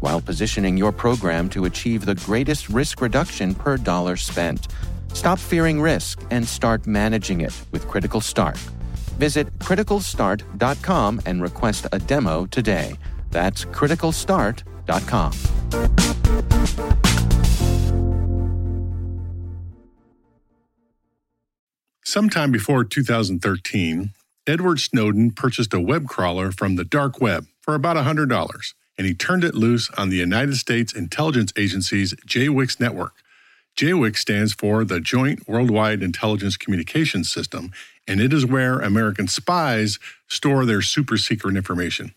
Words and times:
while 0.00 0.20
positioning 0.20 0.76
your 0.76 0.92
program 0.92 1.48
to 1.50 1.64
achieve 1.64 2.04
the 2.04 2.14
greatest 2.14 2.68
risk 2.68 3.00
reduction 3.00 3.54
per 3.54 3.76
dollar 3.76 4.16
spent. 4.16 4.68
Stop 5.12 5.38
fearing 5.38 5.80
risk 5.80 6.22
and 6.30 6.46
start 6.46 6.86
managing 6.86 7.40
it 7.40 7.54
with 7.72 7.86
Critical 7.88 8.20
Start. 8.20 8.58
Visit 9.18 9.52
criticalstart.com 9.58 11.20
and 11.26 11.42
request 11.42 11.86
a 11.92 11.98
demo 11.98 12.46
today. 12.46 12.96
That's 13.30 13.64
criticalstart.com. 13.64 15.32
Sometime 22.04 22.50
before 22.50 22.84
2013, 22.84 24.14
Edward 24.46 24.80
Snowden 24.80 25.30
purchased 25.30 25.74
a 25.74 25.80
web 25.80 26.08
crawler 26.08 26.50
from 26.50 26.76
the 26.76 26.84
dark 26.84 27.20
web 27.20 27.44
for 27.60 27.74
about 27.74 27.98
$100, 27.98 28.74
and 28.98 29.06
he 29.06 29.14
turned 29.14 29.44
it 29.44 29.54
loose 29.54 29.90
on 29.96 30.10
the 30.10 30.16
United 30.16 30.56
States 30.56 30.92
intelligence 30.92 31.52
agency's 31.56 32.14
JWICS 32.26 32.80
network. 32.80 33.14
JWICS 33.76 34.16
stands 34.18 34.52
for 34.52 34.84
the 34.84 35.00
Joint 35.00 35.48
Worldwide 35.48 36.02
Intelligence 36.02 36.56
Communications 36.56 37.30
System, 37.30 37.70
and 38.08 38.20
it 38.20 38.32
is 38.32 38.44
where 38.44 38.80
American 38.80 39.28
spies 39.28 40.00
store 40.26 40.64
their 40.64 40.82
super 40.82 41.16
secret 41.16 41.56
information. 41.56 42.12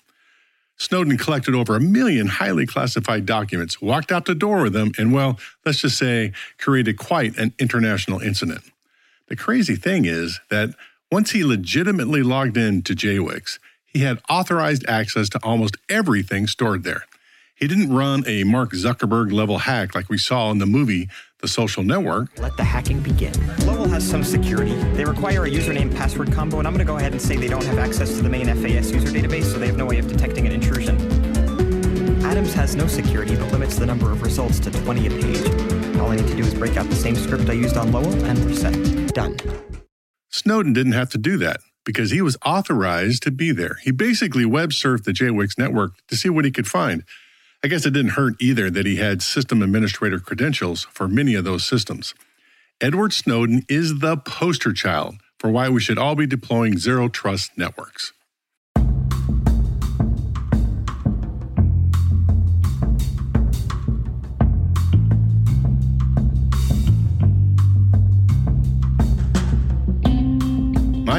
Snowden 0.78 1.16
collected 1.20 1.54
over 1.54 1.76
a 1.76 1.80
million 1.80 2.26
highly 2.26 2.66
classified 2.66 3.28
documents, 3.28 3.80
walked 3.80 4.12
out 4.12 4.26
the 4.26 4.34
door 4.34 4.64
with 4.64 4.74
them, 4.74 4.92
and, 4.98 5.14
well, 5.14 5.40
let's 5.64 5.82
just 5.82 6.00
say, 6.00 6.32
created 6.58 6.98
quite 6.98 7.38
an 7.38 7.54
international 7.59 8.20
incident. 8.20 8.64
The 9.28 9.36
crazy 9.36 9.76
thing 9.76 10.06
is 10.06 10.40
that 10.50 10.74
once 11.12 11.32
he 11.32 11.44
legitimately 11.44 12.24
logged 12.24 12.58
in 12.58 12.82
to 12.82 12.96
JWICS, 12.96 13.59
he 13.94 14.00
had 14.00 14.20
authorized 14.30 14.86
access 14.88 15.30
to 15.30 15.39
almost 15.44 15.78
everything 15.89 16.47
stored 16.47 16.84
there. 16.84 17.03
He 17.56 17.67
didn't 17.67 17.94
run 17.94 18.23
a 18.25 18.44
Mark 18.44 18.72
Zuckerberg 18.72 19.31
level 19.31 19.59
hack 19.59 19.94
like 19.94 20.09
we 20.09 20.17
saw 20.17 20.50
in 20.50 20.58
the 20.58 20.66
movie 20.66 21.09
The 21.42 21.47
Social 21.47 21.84
Network. 21.84 22.30
Let 22.39 22.58
the 22.58 22.64
hacking 22.64 23.02
begin. 23.02 23.34
Lowell 23.67 23.88
has 23.88 24.08
some 24.08 24.23
security. 24.23 24.73
They 24.94 25.06
require 25.06 25.45
a 25.45 25.50
username 25.50 25.95
password 25.95 26.31
combo, 26.31 26.58
and 26.58 26.67
I'm 26.67 26.73
going 26.73 26.86
to 26.86 26.92
go 26.92 26.97
ahead 26.97 27.12
and 27.12 27.22
say 27.22 27.36
they 27.36 27.47
don't 27.47 27.66
have 27.66 27.78
access 27.78 28.16
to 28.18 28.24
the 28.24 28.30
main 28.30 28.47
FAS 28.47 28.91
user 28.91 29.09
database, 29.09 29.44
so 29.44 29.59
they 29.59 29.68
have 29.68 29.78
no 29.78 29.85
way 29.85 30.00
of 30.00 30.07
detecting 30.07 30.47
an 30.47 30.53
intrusion. 30.53 30.96
Adams 32.25 32.53
has 32.53 32.75
no 32.75 32.88
security, 32.88 33.35
but 33.35 33.51
limits 33.51 33.78
the 33.78 33.85
number 33.85 34.12
of 34.12 34.24
results 34.24 34.59
to 34.62 34.72
20 34.72 35.07
a 35.07 35.09
page. 35.09 35.97
All 36.00 36.12
I 36.12 36.16
need 36.16 36.28
to 36.28 36.35
do 36.35 36.44
is 36.44 36.53
break 36.56 36.78
out 36.78 36.90
the 36.90 36.96
same 36.96 37.16
script 37.16 37.50
I 37.50 37.53
used 37.53 37.78
on 37.78 37.91
Lowell, 37.91 38.13
and 38.25 38.44
we're 38.44 38.56
set. 38.56 38.74
Done. 39.13 39.38
Snowden 40.30 40.74
didn't 40.74 40.94
have 40.94 41.09
to 41.09 41.18
do 41.18 41.38
that 41.38 41.59
because 41.91 42.12
he 42.12 42.22
was 42.22 42.38
authorized 42.46 43.22
to 43.24 43.31
be 43.31 43.52
there. 43.52 43.79
He 43.84 43.91
basically 43.91 44.46
web 44.46 44.69
surfed 44.69 45.03
the 45.03 45.12
JWICS 45.12 45.57
network 45.57 45.91
to 46.07 46.16
see 46.16 46.29
what 46.29 46.46
he 46.46 46.52
could 46.52 46.68
find. 46.68 47.03
I 47.62 47.68
guess 47.68 47.85
it 47.85 47.91
didn't 47.91 48.12
hurt 48.12 48.35
either 48.40 48.69
that 48.69 48.85
he 48.85 48.96
had 48.96 49.22
system 49.22 49.62
administrator 49.62 50.19
credentials 50.19 50.88
for 50.94 51.09
many 51.09 51.35
of 51.35 51.44
those 51.44 51.66
systems. 51.66 52.16
Edward 52.80 53.12
Snowden 53.12 53.66
is 53.68 54.00
the 54.00 54.16
poster 54.16 54.72
child 54.72 55.18
for 55.38 55.50
why 55.51 55.68
we 55.68 55.81
should 55.81 55.97
all 55.97 56.16
be 56.16 56.25
deploying 56.25 56.78
zero 56.78 57.09
trust 57.09 57.51
networks. 57.57 58.13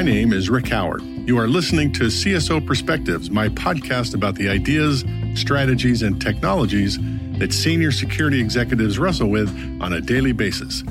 Name 0.03 0.33
is 0.33 0.49
Rick 0.49 0.67
Howard. 0.67 1.01
You 1.01 1.39
are 1.39 1.47
listening 1.47 1.93
to 1.93 2.05
CSO 2.05 2.65
Perspectives, 2.67 3.29
my 3.29 3.47
podcast 3.47 4.13
about 4.13 4.35
the 4.35 4.49
ideas, 4.49 5.05
strategies, 5.33 6.01
and 6.01 6.21
technologies 6.21 6.99
that 7.37 7.53
senior 7.53 7.89
security 7.93 8.41
executives 8.41 8.99
wrestle 8.99 9.29
with 9.29 9.49
on 9.81 9.93
a 9.93 10.01
daily 10.01 10.33
basis. 10.33 10.83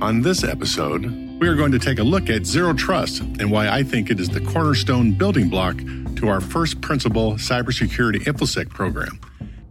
On 0.00 0.22
this 0.22 0.44
episode, 0.44 1.04
we 1.38 1.46
are 1.46 1.54
going 1.54 1.72
to 1.72 1.78
take 1.78 1.98
a 1.98 2.02
look 2.02 2.30
at 2.30 2.46
Zero 2.46 2.72
Trust 2.72 3.20
and 3.20 3.50
why 3.50 3.68
I 3.68 3.82
think 3.82 4.10
it 4.10 4.18
is 4.18 4.30
the 4.30 4.40
cornerstone 4.40 5.12
building 5.12 5.50
block 5.50 5.76
to 6.16 6.28
our 6.28 6.40
first 6.40 6.80
principle 6.80 7.34
cybersecurity 7.34 8.22
InfoSec 8.22 8.70
program. 8.70 9.20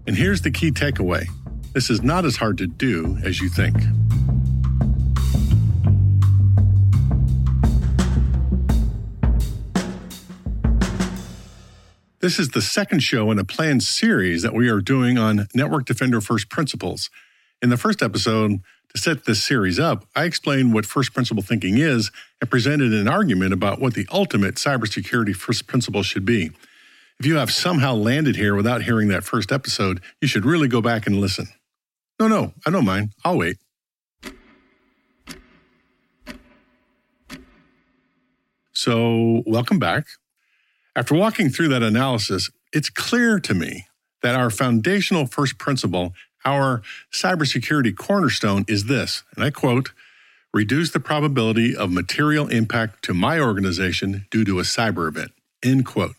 And 0.05 0.15
here's 0.15 0.43
the 0.43 0.51
key 0.51 0.71
takeaway 0.71 1.25
this 1.73 1.89
is 1.89 2.03
not 2.03 2.25
as 2.25 2.35
hard 2.35 2.59
to 2.59 2.67
do 2.67 3.17
as 3.23 3.41
you 3.41 3.49
think. 3.49 3.75
This 12.19 12.39
is 12.39 12.49
the 12.49 12.63
second 12.63 13.01
show 13.01 13.29
in 13.29 13.37
a 13.37 13.43
planned 13.43 13.83
series 13.83 14.41
that 14.41 14.55
we 14.55 14.69
are 14.69 14.81
doing 14.81 15.19
on 15.19 15.47
Network 15.53 15.85
Defender 15.85 16.19
First 16.19 16.49
Principles. 16.49 17.11
In 17.61 17.69
the 17.69 17.77
first 17.77 18.01
episode, 18.01 18.59
to 18.89 18.97
set 18.99 19.25
this 19.25 19.43
series 19.43 19.77
up, 19.77 20.03
I 20.15 20.23
explained 20.23 20.73
what 20.73 20.87
first 20.87 21.13
principle 21.13 21.43
thinking 21.43 21.77
is 21.77 22.09
and 22.41 22.49
presented 22.49 22.91
an 22.91 23.07
argument 23.07 23.53
about 23.53 23.79
what 23.79 23.93
the 23.93 24.07
ultimate 24.11 24.55
cybersecurity 24.55 25.35
first 25.35 25.67
principle 25.67 26.01
should 26.01 26.25
be. 26.25 26.49
If 27.19 27.27
you 27.27 27.35
have 27.35 27.51
somehow 27.51 27.93
landed 27.93 28.35
here 28.35 28.55
without 28.55 28.81
hearing 28.81 29.09
that 29.09 29.23
first 29.23 29.51
episode, 29.51 30.01
you 30.19 30.27
should 30.27 30.43
really 30.43 30.67
go 30.67 30.81
back 30.81 31.05
and 31.05 31.21
listen. 31.21 31.49
No, 32.19 32.27
no, 32.27 32.51
I 32.65 32.71
don't 32.71 32.85
mind. 32.85 33.11
I'll 33.23 33.37
wait. 33.37 33.57
So, 38.73 39.43
welcome 39.45 39.77
back. 39.77 40.07
After 40.97 41.13
walking 41.13 41.49
through 41.49 41.67
that 41.67 41.83
analysis, 41.83 42.49
it's 42.73 42.89
clear 42.89 43.39
to 43.41 43.53
me 43.53 43.85
that 44.23 44.33
our 44.33 44.49
foundational 44.49 45.27
first 45.27 45.59
principle, 45.59 46.15
our 46.43 46.81
cybersecurity 47.13 47.95
cornerstone, 47.95 48.65
is 48.67 48.85
this, 48.85 49.23
and 49.35 49.45
I 49.45 49.51
quote, 49.51 49.91
reduce 50.55 50.89
the 50.89 50.99
probability 50.99 51.75
of 51.75 51.91
material 51.91 52.47
impact 52.47 53.03
to 53.03 53.13
my 53.13 53.39
organization 53.39 54.25
due 54.31 54.43
to 54.45 54.57
a 54.57 54.63
cyber 54.63 55.07
event, 55.07 55.33
end 55.63 55.85
quote. 55.85 56.15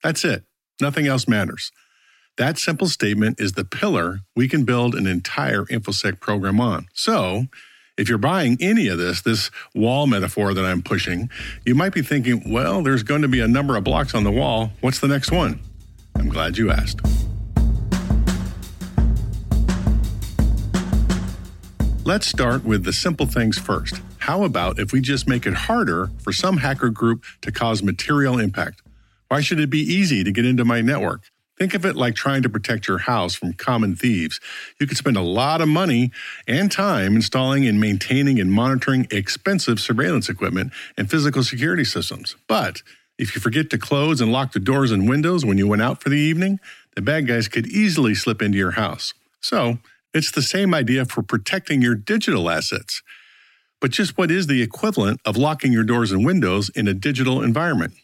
That's 0.00 0.24
it. 0.24 0.44
Nothing 0.80 1.08
else 1.08 1.26
matters. 1.26 1.72
That 2.38 2.56
simple 2.56 2.86
statement 2.86 3.40
is 3.40 3.54
the 3.54 3.64
pillar 3.64 4.20
we 4.36 4.46
can 4.46 4.62
build 4.62 4.94
an 4.94 5.08
entire 5.08 5.64
InfoSec 5.64 6.20
program 6.20 6.60
on. 6.60 6.86
So, 6.94 7.46
if 7.96 8.08
you're 8.08 8.18
buying 8.18 8.56
any 8.60 8.88
of 8.88 8.98
this, 8.98 9.22
this 9.22 9.50
wall 9.74 10.06
metaphor 10.06 10.54
that 10.54 10.64
I'm 10.64 10.82
pushing, 10.82 11.30
you 11.64 11.74
might 11.74 11.92
be 11.92 12.02
thinking, 12.02 12.50
well, 12.50 12.82
there's 12.82 13.02
going 13.02 13.22
to 13.22 13.28
be 13.28 13.40
a 13.40 13.48
number 13.48 13.76
of 13.76 13.84
blocks 13.84 14.14
on 14.14 14.24
the 14.24 14.30
wall. 14.30 14.72
What's 14.80 15.00
the 15.00 15.08
next 15.08 15.30
one? 15.30 15.60
I'm 16.16 16.28
glad 16.28 16.58
you 16.58 16.70
asked. 16.70 17.00
Let's 22.04 22.26
start 22.26 22.64
with 22.64 22.84
the 22.84 22.92
simple 22.92 23.26
things 23.26 23.58
first. 23.58 24.00
How 24.18 24.44
about 24.44 24.78
if 24.78 24.92
we 24.92 25.00
just 25.00 25.28
make 25.28 25.46
it 25.46 25.54
harder 25.54 26.10
for 26.18 26.32
some 26.32 26.56
hacker 26.56 26.90
group 26.90 27.24
to 27.42 27.52
cause 27.52 27.82
material 27.82 28.38
impact? 28.38 28.82
Why 29.28 29.40
should 29.40 29.60
it 29.60 29.70
be 29.70 29.80
easy 29.80 30.24
to 30.24 30.32
get 30.32 30.44
into 30.44 30.64
my 30.64 30.80
network? 30.80 31.29
Think 31.60 31.74
of 31.74 31.84
it 31.84 31.96
like 31.96 32.16
trying 32.16 32.42
to 32.42 32.48
protect 32.48 32.88
your 32.88 33.00
house 33.00 33.34
from 33.34 33.52
common 33.52 33.94
thieves. 33.94 34.40
You 34.80 34.86
could 34.88 34.96
spend 34.96 35.18
a 35.18 35.22
lot 35.22 35.60
of 35.60 35.68
money 35.68 36.10
and 36.48 36.72
time 36.72 37.16
installing 37.16 37.68
and 37.68 37.78
maintaining 37.78 38.40
and 38.40 38.50
monitoring 38.50 39.06
expensive 39.12 39.78
surveillance 39.78 40.30
equipment 40.30 40.72
and 40.96 41.10
physical 41.10 41.44
security 41.44 41.84
systems. 41.84 42.36
But 42.48 42.82
if 43.18 43.34
you 43.36 43.42
forget 43.42 43.70
to 43.70 43.78
close 43.78 44.22
and 44.22 44.32
lock 44.32 44.52
the 44.52 44.60
doors 44.60 44.90
and 44.90 45.06
windows 45.08 45.44
when 45.44 45.58
you 45.58 45.68
went 45.68 45.82
out 45.82 46.02
for 46.02 46.08
the 46.08 46.18
evening, 46.18 46.60
the 46.96 47.02
bad 47.02 47.28
guys 47.28 47.48
could 47.48 47.68
easily 47.68 48.14
slip 48.14 48.42
into 48.42 48.58
your 48.58 48.72
house. 48.72 49.14
So, 49.42 49.78
It's 50.14 50.32
the 50.32 50.42
same 50.42 50.74
idea 50.74 51.04
for 51.04 51.22
protecting 51.22 51.82
your 51.82 51.94
digital 51.94 52.50
assets. 52.50 53.02
But 53.80 53.92
just 53.92 54.18
what 54.18 54.30
is 54.30 54.48
the 54.48 54.62
equivalent 54.62 55.20
of 55.24 55.36
locking 55.36 55.72
your 55.72 55.84
doors 55.84 56.12
and 56.12 56.26
windows 56.26 56.70
in 56.70 56.88
a 56.88 56.94
digital 56.94 57.42
environment? 57.42 57.94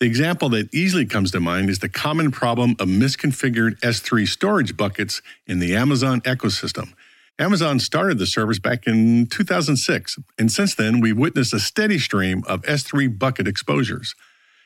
The 0.00 0.06
example 0.06 0.48
that 0.50 0.74
easily 0.74 1.06
comes 1.06 1.30
to 1.30 1.40
mind 1.40 1.70
is 1.70 1.78
the 1.78 1.88
common 1.88 2.32
problem 2.32 2.72
of 2.80 2.88
misconfigured 2.88 3.78
S3 3.80 4.26
storage 4.26 4.76
buckets 4.76 5.22
in 5.46 5.60
the 5.60 5.76
Amazon 5.76 6.20
ecosystem. 6.22 6.94
Amazon 7.38 7.78
started 7.78 8.18
the 8.18 8.26
service 8.26 8.58
back 8.58 8.86
in 8.86 9.26
2006, 9.26 10.18
and 10.38 10.50
since 10.52 10.74
then, 10.74 11.00
we've 11.00 11.16
witnessed 11.16 11.54
a 11.54 11.60
steady 11.60 11.98
stream 11.98 12.42
of 12.46 12.62
S3 12.62 13.18
bucket 13.18 13.48
exposures. 13.48 14.14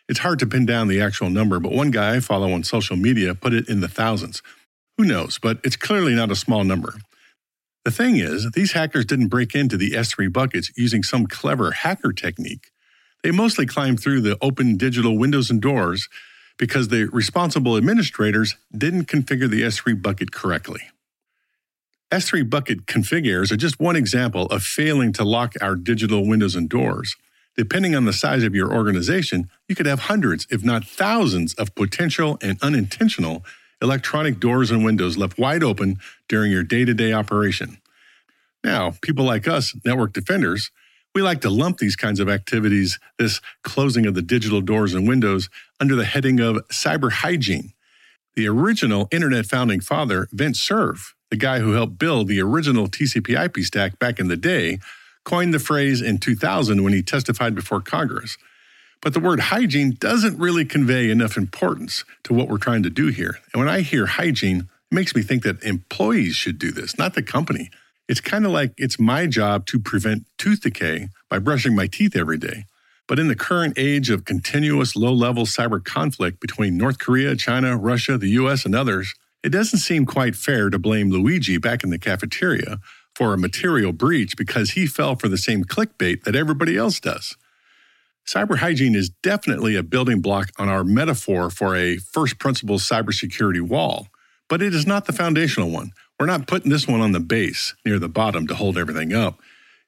It's 0.08 0.20
hard 0.20 0.38
to 0.38 0.46
pin 0.46 0.67
down 0.67 0.88
the 0.88 1.00
actual 1.00 1.31
number, 1.31 1.61
but 1.61 1.72
one 1.72 1.90
guy 1.90 2.17
I 2.17 2.20
follow 2.20 2.52
on 2.52 2.64
social 2.64 2.96
media 2.96 3.34
put 3.34 3.55
it 3.55 3.69
in 3.69 3.81
the 3.81 3.88
thousands. 3.88 4.43
Who 4.99 5.05
knows, 5.05 5.38
but 5.38 5.58
it's 5.64 5.76
clearly 5.76 6.14
not 6.14 6.31
a 6.31 6.37
small 6.37 6.64
number. 6.64 6.94
The 7.84 7.90
thing 7.90 8.17
is, 8.17 8.50
these 8.52 8.72
hackers 8.72 9.05
didn't 9.05 9.29
break 9.29 9.55
into 9.55 9.76
the 9.76 9.93
S3 9.93 10.32
buckets 10.32 10.72
using 10.76 11.02
some 11.02 11.26
clever 11.26 11.70
hacker 11.70 12.12
technique. 12.12 12.70
They 13.23 13.31
mostly 13.31 13.67
climbed 13.67 14.01
through 14.01 14.21
the 14.21 14.39
open 14.41 14.77
digital 14.77 15.19
windows 15.19 15.51
and 15.51 15.61
doors 15.61 16.09
because 16.59 16.89
the 16.89 17.05
responsible 17.07 17.77
administrators 17.77 18.57
didn't 18.77 19.07
configure 19.07 19.49
the 19.51 19.63
S3 19.63 20.01
bucket 20.01 20.33
correctly. 20.33 20.83
S3 22.11 22.49
bucket 22.49 22.87
configures 22.87 23.51
are 23.51 23.57
just 23.57 23.81
one 23.81 23.97
example 23.97 24.47
of 24.47 24.63
failing 24.63 25.13
to 25.15 25.25
lock 25.25 25.55
our 25.61 25.75
digital 25.75 26.27
windows 26.27 26.55
and 26.55 26.69
doors. 26.69 27.17
Depending 27.57 27.95
on 27.97 28.05
the 28.05 28.13
size 28.13 28.45
of 28.45 28.55
your 28.55 28.73
organization, 28.73 29.51
you 29.69 29.75
could 29.75 29.87
have 29.87 30.01
hundreds, 30.01 30.47
if 30.51 30.63
not 30.63 30.85
thousands, 30.85 31.55
of 31.55 31.75
potential 31.75 32.39
and 32.43 32.59
unintentional 32.63 33.45
electronic 33.83 34.39
doors 34.39 34.71
and 34.71 34.85
windows 34.85 35.19
left 35.19 35.39
wide 35.39 35.63
open 35.63 35.99
during 36.29 36.53
your 36.53 36.63
day 36.63 36.85
to 36.85 36.95
day 36.95 37.13
operation. 37.13 37.79
Now, 38.63 38.95
people 39.03 39.25
like 39.25 39.49
us, 39.49 39.75
network 39.85 40.13
defenders, 40.13 40.71
we 41.17 41.23
like 41.23 41.41
to 41.41 41.49
lump 41.49 41.79
these 41.79 41.97
kinds 41.97 42.21
of 42.21 42.29
activities, 42.29 42.99
this 43.19 43.41
closing 43.63 44.05
of 44.05 44.13
the 44.13 44.21
digital 44.21 44.61
doors 44.61 44.93
and 44.93 45.09
windows, 45.09 45.49
under 45.81 45.97
the 45.97 46.05
heading 46.05 46.41
of 46.41 46.57
cyber 46.69 47.11
hygiene. 47.11 47.73
The 48.35 48.47
original 48.47 49.09
internet 49.11 49.47
founding 49.47 49.81
father, 49.81 50.29
Vint 50.31 50.57
Cerf, 50.57 51.15
the 51.31 51.39
guy 51.39 51.61
who 51.61 51.73
helped 51.73 51.97
build 51.97 52.29
the 52.29 52.43
original 52.43 52.87
TCP 52.87 53.31
IP 53.43 53.65
stack 53.65 53.99
back 53.99 54.21
in 54.21 54.29
the 54.29 54.37
day, 54.37 54.79
coined 55.25 55.55
the 55.55 55.59
phrase 55.59 56.03
in 56.03 56.19
2000 56.19 56.85
when 56.85 56.93
he 56.93 57.01
testified 57.01 57.55
before 57.55 57.81
Congress. 57.81 58.37
But 59.01 59.15
the 59.15 59.21
word 59.21 59.41
hygiene 59.41 59.97
doesn't 59.99 60.39
really 60.39 60.67
convey 60.67 61.09
enough 61.09 61.39
importance 61.39 62.05
to 62.25 62.35
what 62.35 62.49
we're 62.49 62.59
trying 62.59 62.83
to 62.83 62.91
do 62.91 63.07
here. 63.07 63.39
And 63.55 63.61
when 63.61 63.71
I 63.71 63.81
hear 63.81 64.05
hygiene, 64.05 64.69
it 64.91 64.95
makes 64.95 65.17
me 65.17 65.23
think 65.23 65.45
that 65.45 65.63
employees 65.63 66.37
should 66.37 66.59
do 66.59 66.71
this, 66.71 66.99
not 66.99 67.15
the 67.15 67.23
company. 67.23 67.71
It's 68.08 68.20
kind 68.20 68.47
of 68.47 68.53
like 68.53 68.73
it's 68.76 69.00
my 69.00 69.26
job 69.26 69.67
to 69.67 69.81
prevent 69.81 70.26
tooth 70.38 70.61
decay 70.61 71.08
by 71.29 71.38
brushing 71.38 71.75
my 71.75 71.87
teeth 71.87 72.14
every 72.14 72.38
day. 72.38 72.64
But 73.08 73.19
in 73.19 73.29
the 73.29 73.37
current 73.37 73.75
age 73.76 74.11
of 74.11 74.25
continuous 74.25 74.97
low 74.97 75.12
level 75.12 75.44
cyber 75.44 75.85
conflict 75.85 76.41
between 76.41 76.76
North 76.76 76.99
Korea, 76.99 77.37
China, 77.37 77.76
Russia, 77.76 78.19
the 78.19 78.31
US, 78.31 78.64
and 78.64 78.75
others, 78.75 79.14
it 79.43 79.50
doesn't 79.50 79.79
seem 79.81 80.06
quite 80.06 80.35
fair 80.35 80.70
to 80.70 80.79
blame 80.79 81.11
Luigi 81.11 81.58
back 81.58 81.85
in 81.85 81.91
the 81.91 81.99
cafeteria 81.99 82.79
for 83.14 83.32
a 83.32 83.38
material 83.38 83.93
breach 83.93 84.37
because 84.37 84.73
he 84.73 84.87
fell 84.87 85.17
for 85.17 85.29
the 85.29 85.38
same 85.38 85.64
clickbait 85.64 86.25
that 86.25 86.37
everybody 86.37 86.76
else 86.76 87.00
does. 87.00 87.37
Cyber 88.26 88.58
hygiene 88.58 88.97
is 88.97 89.11
definitely 89.23 89.76
a 89.76 89.85
building 89.85 90.20
block 90.20 90.50
on 90.58 90.69
our 90.69 90.82
metaphor 90.82 91.49
for 91.49 91.76
a 91.76 91.97
first 91.97 92.41
principles 92.41 92.88
cybersecurity 92.88 93.61
wall, 93.61 94.08
but 94.49 94.61
it 94.61 94.75
is 94.75 94.87
not 94.87 95.06
the 95.06 95.12
foundational 95.12 95.70
one. 95.70 95.93
We're 96.19 96.27
not 96.27 96.47
putting 96.47 96.71
this 96.71 96.89
one 96.89 97.01
on 97.01 97.13
the 97.13 97.21
base 97.21 97.75
near 97.85 97.99
the 97.99 98.09
bottom 98.09 98.47
to 98.47 98.55
hold 98.55 98.79
everything 98.79 99.13
up. 99.13 99.39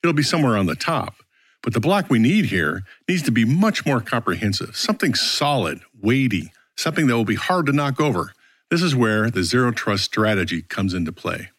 It'll 0.02 0.12
be 0.12 0.22
somewhere 0.22 0.56
on 0.56 0.66
the 0.66 0.74
top. 0.74 1.14
But 1.62 1.72
the 1.72 1.80
block 1.80 2.10
we 2.10 2.18
need 2.18 2.46
here 2.46 2.82
needs 3.08 3.22
to 3.22 3.30
be 3.30 3.44
much 3.44 3.86
more 3.86 4.00
comprehensive, 4.00 4.76
something 4.76 5.14
solid, 5.14 5.80
weighty, 6.00 6.52
something 6.76 7.06
that 7.06 7.16
will 7.16 7.24
be 7.24 7.34
hard 7.34 7.66
to 7.66 7.72
knock 7.72 8.00
over. 8.00 8.32
This 8.70 8.82
is 8.82 8.94
where 8.94 9.30
the 9.30 9.42
zero 9.42 9.72
trust 9.72 10.04
strategy 10.04 10.62
comes 10.62 10.92
into 10.92 11.12
play. 11.12 11.50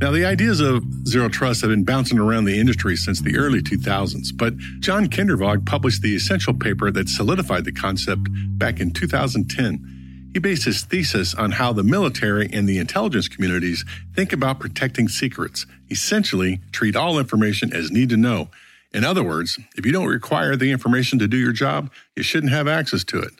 Now, 0.00 0.12
the 0.12 0.24
ideas 0.24 0.60
of 0.60 0.84
zero 1.06 1.28
trust 1.28 1.60
have 1.60 1.70
been 1.70 1.84
bouncing 1.84 2.18
around 2.18 2.44
the 2.44 2.58
industry 2.58 2.96
since 2.96 3.20
the 3.20 3.36
early 3.36 3.60
2000s, 3.60 4.28
but 4.34 4.56
John 4.78 5.08
Kindervag 5.08 5.66
published 5.66 6.02
the 6.02 6.14
essential 6.14 6.54
paper 6.54 6.90
that 6.92 7.08
solidified 7.08 7.64
the 7.64 7.72
concept 7.72 8.28
back 8.58 8.80
in 8.80 8.92
2010. 8.92 9.97
He 10.32 10.38
based 10.38 10.64
his 10.64 10.82
thesis 10.84 11.34
on 11.34 11.52
how 11.52 11.72
the 11.72 11.82
military 11.82 12.48
and 12.52 12.68
the 12.68 12.78
intelligence 12.78 13.28
communities 13.28 13.84
think 14.14 14.32
about 14.32 14.60
protecting 14.60 15.08
secrets, 15.08 15.66
essentially, 15.90 16.60
treat 16.70 16.96
all 16.96 17.18
information 17.18 17.72
as 17.72 17.90
need 17.90 18.10
to 18.10 18.16
know. 18.16 18.48
In 18.92 19.04
other 19.04 19.24
words, 19.24 19.58
if 19.76 19.84
you 19.84 19.92
don't 19.92 20.06
require 20.06 20.56
the 20.56 20.70
information 20.70 21.18
to 21.18 21.28
do 21.28 21.36
your 21.36 21.52
job, 21.52 21.90
you 22.14 22.22
shouldn't 22.22 22.52
have 22.52 22.68
access 22.68 23.04
to 23.04 23.20
it. 23.20 23.32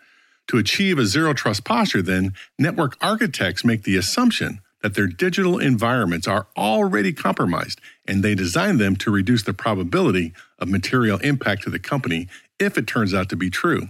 To 0.49 0.59
achieve 0.59 0.99
a 0.99 1.07
zero 1.07 1.35
trust 1.35 1.65
posture, 1.65 2.03
then, 2.03 2.33
network 2.59 2.97
architects 3.03 3.65
make 3.65 3.83
the 3.83 3.97
assumption 3.97 4.61
that 4.83 4.95
their 4.95 5.07
digital 5.07 5.59
environments 5.59 6.27
are 6.27 6.47
already 6.57 7.13
compromised 7.13 7.81
and 8.07 8.23
they 8.23 8.35
design 8.35 8.79
them 8.79 8.97
to 8.97 9.11
reduce 9.11 9.43
the 9.43 9.53
probability 9.53 10.33
of 10.59 10.69
material 10.69 11.19
impact 11.19 11.65
to 11.65 11.71
the 11.71 11.79
company 11.79 12.29
if 12.59 12.79
it 12.79 12.87
turns 12.87 13.13
out 13.13 13.29
to 13.29 13.37
be 13.37 13.51
true. 13.51 13.89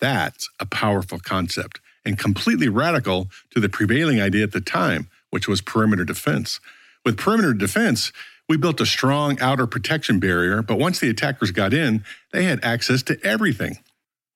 That's 0.00 0.48
a 0.58 0.66
powerful 0.66 1.18
concept 1.18 1.80
and 2.06 2.16
completely 2.18 2.68
radical 2.68 3.28
to 3.50 3.60
the 3.60 3.68
prevailing 3.68 4.20
idea 4.20 4.44
at 4.44 4.52
the 4.52 4.60
time, 4.60 5.10
which 5.30 5.48
was 5.48 5.60
perimeter 5.60 6.04
defense. 6.04 6.60
With 7.04 7.18
perimeter 7.18 7.52
defense, 7.52 8.12
we 8.48 8.56
built 8.56 8.80
a 8.80 8.86
strong 8.86 9.38
outer 9.40 9.66
protection 9.66 10.20
barrier, 10.20 10.62
but 10.62 10.78
once 10.78 11.00
the 11.00 11.10
attackers 11.10 11.50
got 11.50 11.74
in, 11.74 12.04
they 12.32 12.44
had 12.44 12.64
access 12.64 13.02
to 13.04 13.18
everything. 13.24 13.78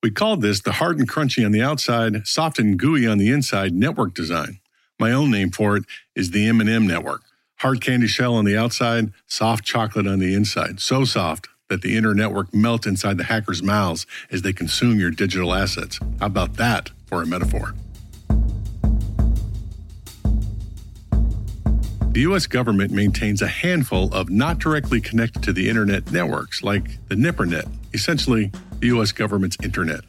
We 0.02 0.10
called 0.10 0.42
this 0.42 0.60
the 0.60 0.72
hard 0.72 0.98
and 0.98 1.08
crunchy 1.08 1.44
on 1.44 1.52
the 1.52 1.62
outside, 1.62 2.26
soft 2.26 2.58
and 2.58 2.78
gooey 2.78 3.06
on 3.06 3.18
the 3.18 3.30
inside 3.30 3.72
network 3.72 4.14
design. 4.14 4.58
My 4.98 5.12
own 5.12 5.30
name 5.30 5.50
for 5.50 5.76
it 5.76 5.84
is 6.16 6.30
the 6.30 6.46
M&M 6.48 6.86
network. 6.86 7.22
Hard 7.58 7.80
candy 7.80 8.06
shell 8.06 8.34
on 8.34 8.44
the 8.44 8.56
outside, 8.56 9.12
soft 9.26 9.64
chocolate 9.64 10.06
on 10.06 10.18
the 10.18 10.34
inside. 10.34 10.80
So 10.80 11.04
soft 11.04 11.48
that 11.68 11.82
the 11.82 11.96
inner 11.96 12.14
network 12.14 12.52
melts 12.52 12.86
inside 12.86 13.16
the 13.16 13.24
hackers' 13.24 13.62
mouths 13.62 14.06
as 14.32 14.42
they 14.42 14.52
consume 14.52 14.98
your 14.98 15.10
digital 15.10 15.54
assets. 15.54 16.00
How 16.18 16.26
about 16.26 16.54
that 16.54 16.90
for 17.10 17.22
a 17.22 17.26
metaphor? 17.26 17.74
The 22.12 22.22
U.S. 22.22 22.46
government 22.46 22.90
maintains 22.90 23.42
a 23.42 23.46
handful 23.46 24.12
of 24.14 24.30
not 24.30 24.58
directly 24.58 25.00
connected 25.00 25.42
to 25.44 25.52
the 25.52 25.68
internet 25.68 26.10
networks, 26.10 26.62
like 26.62 26.98
the 27.08 27.14
NIPRNet, 27.14 27.68
essentially 27.92 28.50
the 28.78 28.88
U.S. 28.88 29.12
government's 29.12 29.56
internet. 29.62 30.00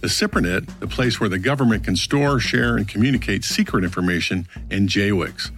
The 0.00 0.08
SIPRNet, 0.08 0.78
the 0.80 0.86
place 0.86 1.18
where 1.18 1.28
the 1.28 1.38
government 1.38 1.84
can 1.84 1.96
store, 1.96 2.38
share, 2.38 2.76
and 2.76 2.86
communicate 2.88 3.44
secret 3.44 3.84
information, 3.84 4.46
and 4.70 4.88
JWICs. 4.88 5.50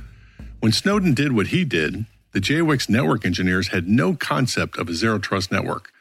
When 0.61 0.73
Snowden 0.73 1.13
did 1.13 1.33
what 1.33 1.49
he 1.49 1.65
did, 1.65 2.07
the 2.33 2.41
JWICS 2.41 2.89
network 2.89 3.25
engineers 3.25 3.69
had 3.69 3.87
no 3.87 4.15
concept 4.15 4.79
of 4.79 4.89
a 4.89 4.95
zero 4.95 5.19
trust 5.19 5.53
network. 5.53 5.93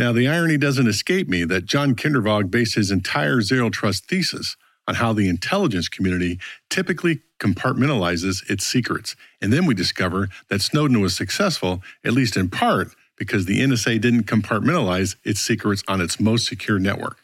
Now, 0.00 0.12
the 0.12 0.28
irony 0.28 0.56
doesn't 0.56 0.88
escape 0.88 1.28
me 1.28 1.44
that 1.44 1.66
John 1.66 1.94
Kindervag 1.94 2.50
based 2.50 2.74
his 2.74 2.90
entire 2.90 3.42
zero 3.42 3.68
trust 3.68 4.06
thesis 4.06 4.56
on 4.88 4.94
how 4.94 5.12
the 5.12 5.28
intelligence 5.28 5.90
community 5.90 6.38
typically 6.70 7.20
compartmentalizes 7.38 8.48
its 8.48 8.64
secrets. 8.64 9.14
And 9.42 9.52
then 9.52 9.66
we 9.66 9.74
discover 9.74 10.30
that 10.48 10.62
Snowden 10.62 11.02
was 11.02 11.14
successful, 11.14 11.82
at 12.02 12.14
least 12.14 12.38
in 12.38 12.48
part, 12.48 12.94
because 13.18 13.44
the 13.44 13.60
NSA 13.60 14.00
didn't 14.00 14.22
compartmentalize 14.22 15.16
its 15.22 15.40
secrets 15.42 15.82
on 15.86 16.00
its 16.00 16.18
most 16.18 16.46
secure 16.46 16.78
network. 16.78 17.18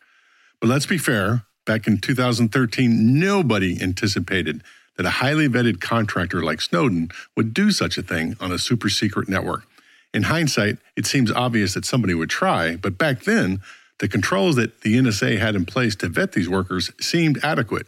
But 0.60 0.68
let's 0.68 0.84
be 0.84 0.98
fair, 0.98 1.44
back 1.64 1.86
in 1.86 1.96
2013, 1.96 3.18
nobody 3.18 3.80
anticipated 3.80 4.62
that 4.98 5.06
a 5.06 5.16
highly 5.24 5.48
vetted 5.48 5.80
contractor 5.80 6.42
like 6.42 6.60
Snowden 6.60 7.08
would 7.38 7.54
do 7.54 7.70
such 7.70 7.96
a 7.96 8.02
thing 8.02 8.36
on 8.38 8.52
a 8.52 8.58
super 8.58 8.90
secret 8.90 9.30
network. 9.30 9.66
In 10.14 10.24
hindsight, 10.24 10.78
it 10.96 11.06
seems 11.06 11.30
obvious 11.30 11.74
that 11.74 11.84
somebody 11.84 12.14
would 12.14 12.30
try, 12.30 12.76
but 12.76 12.96
back 12.98 13.24
then, 13.24 13.60
the 13.98 14.08
controls 14.08 14.56
that 14.56 14.82
the 14.82 14.96
NSA 14.96 15.38
had 15.38 15.54
in 15.54 15.64
place 15.64 15.94
to 15.96 16.08
vet 16.08 16.32
these 16.32 16.48
workers 16.48 16.90
seemed 17.00 17.42
adequate. 17.42 17.86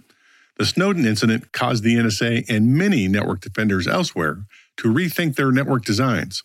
The 0.56 0.66
Snowden 0.66 1.04
incident 1.04 1.52
caused 1.52 1.84
the 1.84 1.96
NSA 1.96 2.48
and 2.48 2.74
many 2.74 3.06
network 3.08 3.40
defenders 3.40 3.86
elsewhere 3.86 4.38
to 4.78 4.92
rethink 4.92 5.36
their 5.36 5.52
network 5.52 5.84
designs. 5.84 6.42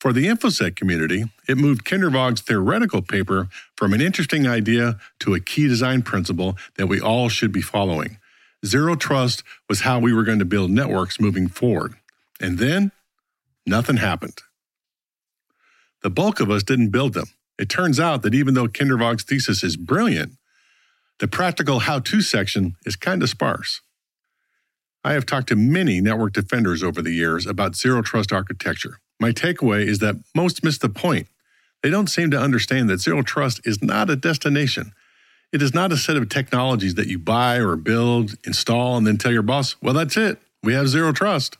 For 0.00 0.12
the 0.12 0.26
InfoSec 0.26 0.76
community, 0.76 1.24
it 1.48 1.56
moved 1.56 1.84
Kindervag's 1.84 2.42
theoretical 2.42 3.00
paper 3.00 3.48
from 3.76 3.94
an 3.94 4.02
interesting 4.02 4.46
idea 4.46 4.98
to 5.20 5.34
a 5.34 5.40
key 5.40 5.66
design 5.66 6.02
principle 6.02 6.56
that 6.76 6.88
we 6.88 7.00
all 7.00 7.30
should 7.30 7.52
be 7.52 7.62
following. 7.62 8.18
Zero 8.66 8.96
trust 8.96 9.42
was 9.68 9.80
how 9.80 9.98
we 9.98 10.12
were 10.12 10.24
going 10.24 10.40
to 10.40 10.44
build 10.44 10.70
networks 10.70 11.20
moving 11.20 11.48
forward. 11.48 11.94
And 12.40 12.58
then, 12.58 12.92
nothing 13.66 13.96
happened. 13.96 14.42
The 16.04 16.10
bulk 16.10 16.38
of 16.38 16.50
us 16.50 16.62
didn't 16.62 16.90
build 16.90 17.14
them. 17.14 17.28
It 17.58 17.70
turns 17.70 17.98
out 17.98 18.20
that 18.22 18.34
even 18.34 18.52
though 18.52 18.68
Kindervag's 18.68 19.24
thesis 19.24 19.64
is 19.64 19.78
brilliant, 19.78 20.34
the 21.18 21.26
practical 21.26 21.78
how 21.78 22.00
to 22.00 22.20
section 22.20 22.76
is 22.84 22.94
kind 22.94 23.22
of 23.22 23.30
sparse. 23.30 23.80
I 25.02 25.14
have 25.14 25.24
talked 25.24 25.48
to 25.48 25.56
many 25.56 26.02
network 26.02 26.34
defenders 26.34 26.82
over 26.82 27.00
the 27.00 27.12
years 27.12 27.46
about 27.46 27.74
zero 27.74 28.02
trust 28.02 28.34
architecture. 28.34 28.98
My 29.18 29.32
takeaway 29.32 29.86
is 29.86 30.00
that 30.00 30.16
most 30.34 30.62
miss 30.62 30.76
the 30.76 30.90
point. 30.90 31.26
They 31.82 31.88
don't 31.88 32.08
seem 32.08 32.30
to 32.32 32.38
understand 32.38 32.90
that 32.90 33.00
zero 33.00 33.22
trust 33.22 33.62
is 33.64 33.82
not 33.82 34.10
a 34.10 34.16
destination. 34.16 34.92
It 35.54 35.62
is 35.62 35.72
not 35.72 35.90
a 35.90 35.96
set 35.96 36.18
of 36.18 36.28
technologies 36.28 36.96
that 36.96 37.06
you 37.06 37.18
buy 37.18 37.56
or 37.56 37.76
build, 37.76 38.34
install, 38.44 38.98
and 38.98 39.06
then 39.06 39.16
tell 39.16 39.32
your 39.32 39.42
boss, 39.42 39.76
well, 39.80 39.94
that's 39.94 40.18
it. 40.18 40.38
We 40.62 40.74
have 40.74 40.88
zero 40.88 41.12
trust. 41.12 41.56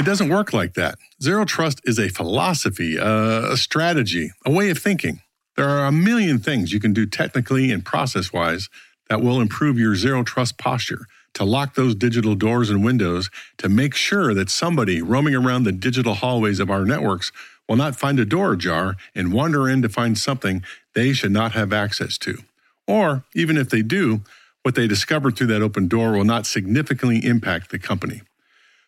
It 0.00 0.06
doesn't 0.06 0.30
work 0.30 0.54
like 0.54 0.72
that. 0.74 0.94
Zero 1.22 1.44
trust 1.44 1.82
is 1.84 1.98
a 1.98 2.08
philosophy, 2.08 2.98
uh, 2.98 3.52
a 3.52 3.56
strategy, 3.58 4.30
a 4.46 4.50
way 4.50 4.70
of 4.70 4.78
thinking. 4.78 5.20
There 5.58 5.68
are 5.68 5.84
a 5.84 5.92
million 5.92 6.38
things 6.38 6.72
you 6.72 6.80
can 6.80 6.94
do 6.94 7.04
technically 7.04 7.70
and 7.70 7.84
process 7.84 8.32
wise 8.32 8.70
that 9.10 9.20
will 9.20 9.42
improve 9.42 9.78
your 9.78 9.94
zero 9.94 10.22
trust 10.22 10.56
posture 10.56 11.04
to 11.34 11.44
lock 11.44 11.74
those 11.74 11.94
digital 11.94 12.34
doors 12.34 12.70
and 12.70 12.82
windows 12.82 13.28
to 13.58 13.68
make 13.68 13.94
sure 13.94 14.32
that 14.32 14.48
somebody 14.48 15.02
roaming 15.02 15.34
around 15.34 15.64
the 15.64 15.70
digital 15.70 16.14
hallways 16.14 16.60
of 16.60 16.70
our 16.70 16.86
networks 16.86 17.30
will 17.68 17.76
not 17.76 17.94
find 17.94 18.18
a 18.18 18.24
door 18.24 18.54
ajar 18.54 18.96
and 19.14 19.34
wander 19.34 19.68
in 19.68 19.82
to 19.82 19.90
find 19.90 20.16
something 20.16 20.64
they 20.94 21.12
should 21.12 21.30
not 21.30 21.52
have 21.52 21.74
access 21.74 22.16
to. 22.16 22.38
Or, 22.86 23.24
even 23.34 23.58
if 23.58 23.68
they 23.68 23.82
do, 23.82 24.22
what 24.62 24.76
they 24.76 24.86
discover 24.86 25.30
through 25.30 25.48
that 25.48 25.60
open 25.60 25.88
door 25.88 26.12
will 26.12 26.24
not 26.24 26.46
significantly 26.46 27.22
impact 27.22 27.70
the 27.70 27.78
company. 27.78 28.22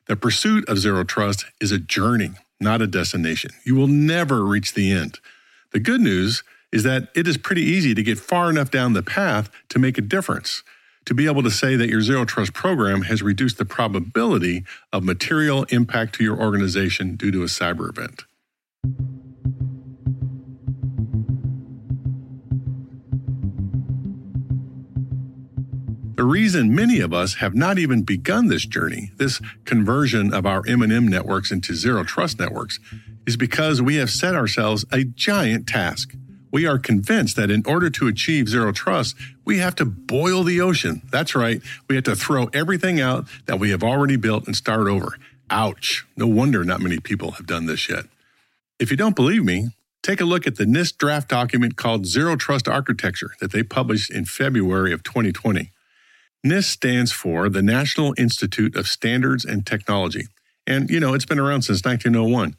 The 0.07 0.17
pursuit 0.17 0.69
of 0.69 0.79
zero 0.79 1.05
trust 1.05 1.47
is 1.61 1.73
a 1.73 1.79
journey, 1.79 2.33
not 2.61 2.83
a 2.83 2.87
destination. 2.87 3.53
You 3.65 3.77
will 3.77 3.87
never 3.87 4.45
reach 4.45 4.75
the 4.75 4.91
end. 4.91 5.21
The 5.73 5.81
good 5.81 6.01
news 6.01 6.43
is 6.73 6.83
that 6.83 7.09
it 7.15 7.29
is 7.29 7.37
pretty 7.37 7.63
easy 7.63 7.95
to 7.95 8.03
get 8.03 8.19
far 8.19 8.51
enough 8.51 8.71
down 8.71 8.95
the 8.95 9.03
path 9.03 9.51
to 9.69 9.79
make 9.79 9.99
a 9.99 10.03
difference, 10.03 10.63
to 11.05 11.15
be 11.15 11.27
able 11.27 11.43
to 11.43 11.51
say 11.51 11.77
that 11.77 11.89
your 11.89 12.01
zero 12.01 12.25
trust 12.25 12.53
program 12.53 13.03
has 13.03 13.23
reduced 13.23 13.59
the 13.59 13.65
probability 13.65 14.65
of 14.93 15.05
material 15.05 15.65
impact 15.65 16.15
to 16.17 16.25
your 16.25 16.41
organization 16.41 17.17
due 17.17 17.31
to 17.31 17.43
a 17.43 17.47
cyber 17.47 17.89
event. 17.89 18.25
The 26.23 26.29
reason 26.29 26.73
many 26.73 27.01
of 27.01 27.13
us 27.13 27.35
have 27.39 27.53
not 27.53 27.81
even 27.81 28.03
begun 28.03 28.47
this 28.47 28.65
journey, 28.65 29.11
this 29.17 29.41
conversion 29.65 30.33
of 30.33 30.47
our 30.47 30.63
M&M 30.69 31.09
networks 31.09 31.51
into 31.51 31.75
zero 31.75 32.05
trust 32.05 32.39
networks, 32.39 32.79
is 33.27 33.37
because 33.37 33.83
we 33.83 33.97
have 33.97 34.09
set 34.09 34.37
ourselves 34.37 34.85
a 34.93 35.03
giant 35.03 35.67
task. 35.67 36.15
We 36.53 36.65
are 36.65 36.79
convinced 36.79 37.35
that 37.35 37.51
in 37.51 37.65
order 37.67 37.91
to 37.91 38.07
achieve 38.07 38.49
zero 38.49 38.71
trust, 38.71 39.17
we 39.45 39.59
have 39.59 39.75
to 39.75 39.85
boil 39.85 40.45
the 40.45 40.61
ocean. 40.61 41.03
That's 41.11 41.35
right. 41.35 41.61
We 41.89 41.97
have 41.97 42.05
to 42.05 42.15
throw 42.15 42.45
everything 42.53 43.01
out 43.01 43.27
that 43.47 43.59
we 43.59 43.71
have 43.71 43.83
already 43.83 44.15
built 44.15 44.47
and 44.47 44.55
start 44.55 44.87
over. 44.87 45.19
Ouch. 45.51 46.07
No 46.17 46.29
wonder 46.29 46.63
not 46.63 46.81
many 46.81 47.01
people 47.01 47.33
have 47.33 47.47
done 47.47 47.67
this 47.67 47.89
yet. 47.89 48.05
If 48.79 48.93
you 48.93 48.97
don't 48.97 49.17
believe 49.17 49.45
me, 49.45 49.71
take 50.05 50.21
a 50.21 50.25
look 50.25 50.47
at 50.47 50.55
the 50.55 50.67
NIST 50.67 50.99
draft 50.99 51.29
document 51.29 51.75
called 51.75 52.07
Zero 52.07 52.37
Trust 52.37 52.69
Architecture 52.69 53.33
that 53.41 53.51
they 53.51 53.65
published 53.65 54.13
in 54.13 54.25
February 54.25 54.93
of 54.93 55.03
2020. 55.03 55.73
NIST 56.45 56.65
stands 56.65 57.13
for 57.13 57.49
the 57.49 57.63
National 57.63 58.15
Institute 58.19 58.75
of 58.75 58.89
Standards 58.89 59.45
and 59.45 59.65
Technology. 59.65 60.27
And, 60.67 60.91
you 60.91 60.99
know, 60.99 61.15
it's 61.15 61.25
been 61.25 61.39
around 61.39 61.63
since 61.63 61.85
1901. 61.85 62.57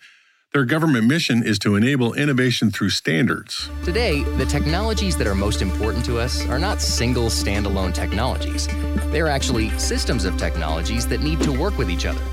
Their 0.54 0.63
government 0.63 1.06
mission 1.06 1.44
is 1.44 1.60
to 1.60 1.75
enable 1.75 2.13
innovation 2.13 2.72
through 2.72 2.92
standards. 2.92 3.70
Today, 3.84 4.24
the 4.38 4.46
technologies 4.46 5.18
that 5.18 5.28
are 5.28 5.36
most 5.36 5.62
important 5.62 6.06
to 6.06 6.18
us 6.18 6.46
are 6.48 6.60
not 6.60 6.80
single 6.80 7.25
standalone 7.25 7.94
technologies. 7.94 8.68
They're 9.12 9.28
actually 9.28 9.70
systems 9.72 10.24
of 10.24 10.38
technologies 10.38 11.06
that 11.08 11.22
need 11.22 11.42
to 11.42 11.52
work 11.52 11.78
with 11.78 11.90
each 11.90 12.06
other. 12.06 12.24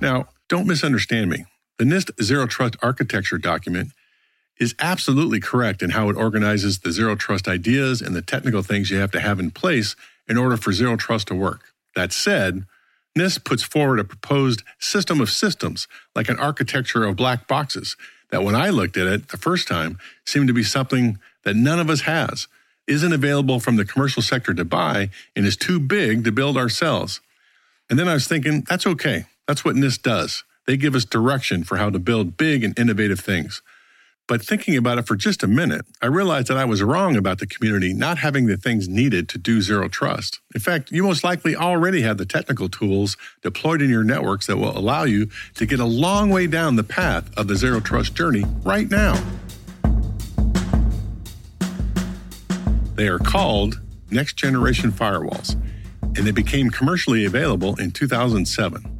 Now, 0.00 0.28
don't 0.48 0.68
misunderstand 0.68 1.28
me. 1.28 1.44
The 1.78 1.84
NIST 1.86 2.22
Zero 2.22 2.46
Trust 2.46 2.76
Architecture 2.82 3.38
document 3.38 3.90
is 4.60 4.76
absolutely 4.78 5.40
correct 5.40 5.82
in 5.82 5.90
how 5.90 6.08
it 6.08 6.16
organizes 6.16 6.78
the 6.78 6.92
zero 6.92 7.16
trust 7.16 7.48
ideas 7.48 8.00
and 8.00 8.14
the 8.14 8.22
technical 8.22 8.62
things 8.62 8.88
you 8.88 8.98
have 8.98 9.10
to 9.10 9.18
have 9.18 9.40
in 9.40 9.50
place 9.50 9.96
in 10.28 10.38
order 10.38 10.56
for 10.56 10.72
zero 10.72 10.96
trust 10.96 11.28
to 11.28 11.34
work. 11.34 11.72
That 11.94 12.12
said, 12.12 12.64
NIST 13.16 13.44
puts 13.44 13.62
forward 13.62 14.00
a 14.00 14.04
proposed 14.04 14.62
system 14.80 15.20
of 15.20 15.30
systems, 15.30 15.86
like 16.14 16.28
an 16.28 16.38
architecture 16.38 17.04
of 17.04 17.16
black 17.16 17.46
boxes, 17.46 17.96
that 18.30 18.42
when 18.42 18.56
I 18.56 18.70
looked 18.70 18.96
at 18.96 19.06
it 19.06 19.28
the 19.28 19.36
first 19.36 19.68
time 19.68 19.98
seemed 20.24 20.48
to 20.48 20.54
be 20.54 20.64
something 20.64 21.18
that 21.44 21.54
none 21.54 21.78
of 21.78 21.88
us 21.88 22.02
has, 22.02 22.48
isn't 22.86 23.12
available 23.12 23.60
from 23.60 23.76
the 23.76 23.84
commercial 23.84 24.22
sector 24.22 24.52
to 24.54 24.64
buy, 24.64 25.10
and 25.36 25.46
is 25.46 25.56
too 25.56 25.78
big 25.78 26.24
to 26.24 26.32
build 26.32 26.56
ourselves. 26.56 27.20
And 27.88 27.98
then 27.98 28.08
I 28.08 28.14
was 28.14 28.26
thinking, 28.26 28.62
that's 28.68 28.86
okay. 28.86 29.26
That's 29.46 29.64
what 29.64 29.76
NIST 29.76 30.02
does. 30.02 30.42
They 30.66 30.76
give 30.76 30.94
us 30.94 31.04
direction 31.04 31.64
for 31.64 31.76
how 31.76 31.90
to 31.90 31.98
build 31.98 32.36
big 32.36 32.64
and 32.64 32.78
innovative 32.78 33.20
things. 33.20 33.62
But 34.26 34.42
thinking 34.42 34.74
about 34.74 34.96
it 34.96 35.06
for 35.06 35.16
just 35.16 35.42
a 35.42 35.46
minute, 35.46 35.84
I 36.00 36.06
realized 36.06 36.48
that 36.48 36.56
I 36.56 36.64
was 36.64 36.82
wrong 36.82 37.14
about 37.14 37.40
the 37.40 37.46
community 37.46 37.92
not 37.92 38.16
having 38.18 38.46
the 38.46 38.56
things 38.56 38.88
needed 38.88 39.28
to 39.28 39.38
do 39.38 39.60
zero 39.60 39.86
trust. 39.88 40.40
In 40.54 40.62
fact, 40.62 40.90
you 40.90 41.02
most 41.02 41.24
likely 41.24 41.54
already 41.54 42.00
have 42.02 42.16
the 42.16 42.24
technical 42.24 42.70
tools 42.70 43.18
deployed 43.42 43.82
in 43.82 43.90
your 43.90 44.02
networks 44.02 44.46
that 44.46 44.56
will 44.56 44.76
allow 44.76 45.04
you 45.04 45.28
to 45.56 45.66
get 45.66 45.78
a 45.78 45.84
long 45.84 46.30
way 46.30 46.46
down 46.46 46.76
the 46.76 46.82
path 46.82 47.30
of 47.36 47.48
the 47.48 47.56
zero 47.56 47.80
trust 47.80 48.14
journey 48.14 48.44
right 48.62 48.90
now. 48.90 49.22
They 52.94 53.08
are 53.08 53.18
called 53.18 53.78
next 54.10 54.36
generation 54.36 54.90
firewalls, 54.90 55.54
and 56.02 56.26
they 56.26 56.30
became 56.30 56.70
commercially 56.70 57.26
available 57.26 57.78
in 57.78 57.90
2007. 57.90 58.93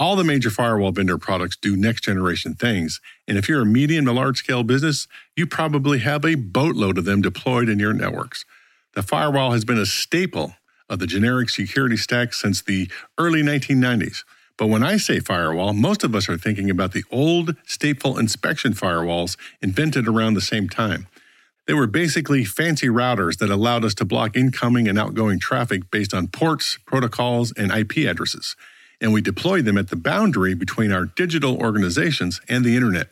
All 0.00 0.16
the 0.16 0.24
major 0.24 0.48
firewall 0.48 0.92
vendor 0.92 1.18
products 1.18 1.58
do 1.58 1.76
next 1.76 2.04
generation 2.04 2.54
things. 2.54 3.02
And 3.28 3.36
if 3.36 3.50
you're 3.50 3.60
a 3.60 3.66
medium 3.66 4.06
to 4.06 4.12
large 4.12 4.38
scale 4.38 4.62
business, 4.62 5.06
you 5.36 5.46
probably 5.46 5.98
have 5.98 6.24
a 6.24 6.36
boatload 6.36 6.96
of 6.96 7.04
them 7.04 7.20
deployed 7.20 7.68
in 7.68 7.78
your 7.78 7.92
networks. 7.92 8.46
The 8.94 9.02
firewall 9.02 9.52
has 9.52 9.66
been 9.66 9.76
a 9.76 9.84
staple 9.84 10.54
of 10.88 11.00
the 11.00 11.06
generic 11.06 11.50
security 11.50 11.98
stack 11.98 12.32
since 12.32 12.62
the 12.62 12.90
early 13.18 13.42
1990s. 13.42 14.24
But 14.56 14.68
when 14.68 14.82
I 14.82 14.96
say 14.96 15.20
firewall, 15.20 15.74
most 15.74 16.02
of 16.02 16.14
us 16.14 16.30
are 16.30 16.38
thinking 16.38 16.70
about 16.70 16.92
the 16.92 17.04
old 17.10 17.56
stateful 17.66 18.18
inspection 18.18 18.72
firewalls 18.72 19.36
invented 19.60 20.08
around 20.08 20.32
the 20.32 20.40
same 20.40 20.70
time. 20.70 21.08
They 21.66 21.74
were 21.74 21.86
basically 21.86 22.46
fancy 22.46 22.88
routers 22.88 23.36
that 23.36 23.50
allowed 23.50 23.84
us 23.84 23.92
to 23.96 24.06
block 24.06 24.34
incoming 24.34 24.88
and 24.88 24.98
outgoing 24.98 25.38
traffic 25.38 25.90
based 25.90 26.14
on 26.14 26.28
ports, 26.28 26.78
protocols, 26.86 27.52
and 27.54 27.70
IP 27.70 28.08
addresses 28.08 28.56
and 29.00 29.12
we 29.12 29.20
deploy 29.20 29.62
them 29.62 29.78
at 29.78 29.88
the 29.88 29.96
boundary 29.96 30.54
between 30.54 30.92
our 30.92 31.06
digital 31.06 31.56
organizations 31.56 32.40
and 32.48 32.64
the 32.64 32.76
internet. 32.76 33.08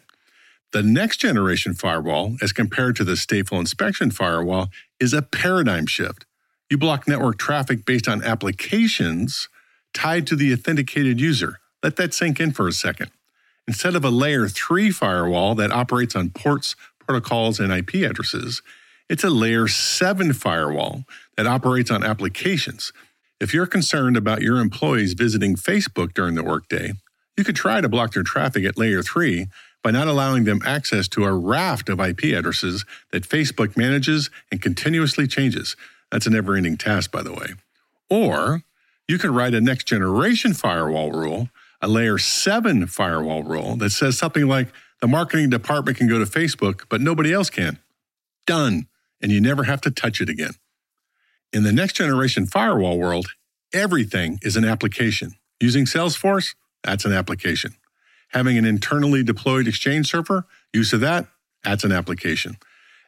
The 0.73 0.83
next 0.83 1.17
generation 1.17 1.73
firewall, 1.73 2.37
as 2.43 2.53
compared 2.53 2.97
to 2.97 3.05
the 3.05 3.13
stateful 3.13 3.59
inspection 3.59 4.11
firewall, 4.11 4.69
is 5.01 5.15
a 5.15 5.23
paradigm 5.23 5.87
shift. 5.87 6.27
You 6.69 6.77
block 6.77 7.09
network 7.09 7.39
traffic 7.39 7.87
based 7.87 8.07
on 8.07 8.23
applications 8.23 9.49
tied 9.95 10.27
to 10.27 10.37
the 10.37 10.53
authenticated 10.53 11.19
user. 11.21 11.61
Let 11.83 11.97
that 11.97 12.13
sink 12.13 12.39
in 12.39 12.53
for 12.53 12.69
a 12.69 12.73
second. 12.73 13.11
Instead 13.67 13.95
of 13.97 14.05
a 14.05 14.11
layer 14.11 14.49
3 14.49 14.91
firewall 14.91 15.55
that 15.55 15.73
operates 15.73 16.15
on 16.15 16.31
ports, 16.31 16.77
protocols, 16.99 17.59
and 17.59 17.73
IP 17.73 17.95
addresses, 18.07 18.61
it's 19.09 19.25
a 19.25 19.31
layer 19.31 19.69
7 19.69 20.35
firewall 20.35 21.05
that 21.39 21.47
operates 21.47 21.91
on 21.91 22.05
applications 22.05 22.93
if 23.41 23.55
you're 23.55 23.67
concerned 23.67 24.17
about 24.17 24.43
your 24.43 24.59
employees 24.59 25.15
visiting 25.15 25.55
Facebook 25.55 26.13
during 26.13 26.35
the 26.35 26.43
workday, 26.43 26.93
you 27.37 27.45
could 27.45 27.57
try 27.57 27.81
to 27.81 27.89
block 27.89 28.13
their 28.13 28.23
traffic 28.25 28.65
at 28.65 28.77
layer 28.77 29.03
3 29.03 29.47
by 29.83 29.93
not 29.93 30.09
allowing 30.09 30.45
them 30.45 30.61
access 30.65 31.07
to 31.09 31.25
a 31.25 31.33
raft 31.33 31.89
of 31.89 32.01
IP 32.01 32.25
addresses 32.25 32.85
that 33.13 33.29
Facebook 33.29 33.77
manages 33.77 34.29
and 34.51 34.61
continuously 34.61 35.27
changes. 35.27 35.77
That's 36.11 36.27
a 36.27 36.31
never 36.31 36.57
ending 36.57 36.77
task, 36.77 37.13
by 37.13 37.23
the 37.23 37.33
way. 37.33 37.55
Or 38.11 38.63
you 39.07 39.19
could 39.19 39.31
write 39.31 39.55
a 39.55 39.61
next 39.61 39.85
generation 39.85 40.53
firewall 40.53 41.13
rule, 41.13 41.49
a 41.81 41.87
layer 41.87 42.19
7 42.19 42.87
firewall 42.89 43.45
rule 43.45 43.77
that 43.77 43.91
says 43.91 44.19
something 44.19 44.49
like 44.49 44.69
the 45.01 45.07
marketing 45.07 45.49
department 45.49 45.97
can 45.97 46.09
go 46.09 46.19
to 46.19 46.25
Facebook, 46.25 46.83
but 46.89 47.01
nobody 47.01 47.33
else 47.33 47.51
can. 47.51 47.79
Done. 48.47 48.89
And 49.21 49.31
you 49.31 49.41
never 49.41 49.65
have 49.65 49.81
to 49.83 49.91
touch 49.91 50.21
it 50.21 50.29
again. 50.29 50.55
In 51.53 51.63
the 51.63 51.73
next 51.73 51.95
generation 51.95 52.47
firewall 52.47 52.99
world, 52.99 53.29
everything 53.73 54.39
is 54.43 54.57
an 54.57 54.67
application. 54.67 55.33
Using 55.61 55.87
Salesforce, 55.87 56.55
that's 56.85 57.07
an 57.07 57.13
application. 57.13 57.75
Having 58.31 58.59
an 58.59 58.65
internally 58.67 59.23
deployed 59.23 59.67
Exchange 59.67 60.11
server, 60.11 60.45
use 60.75 60.93
of 60.93 61.01
that, 61.01 61.27
that's 61.65 61.85
an 61.85 61.93
application. 61.93 62.59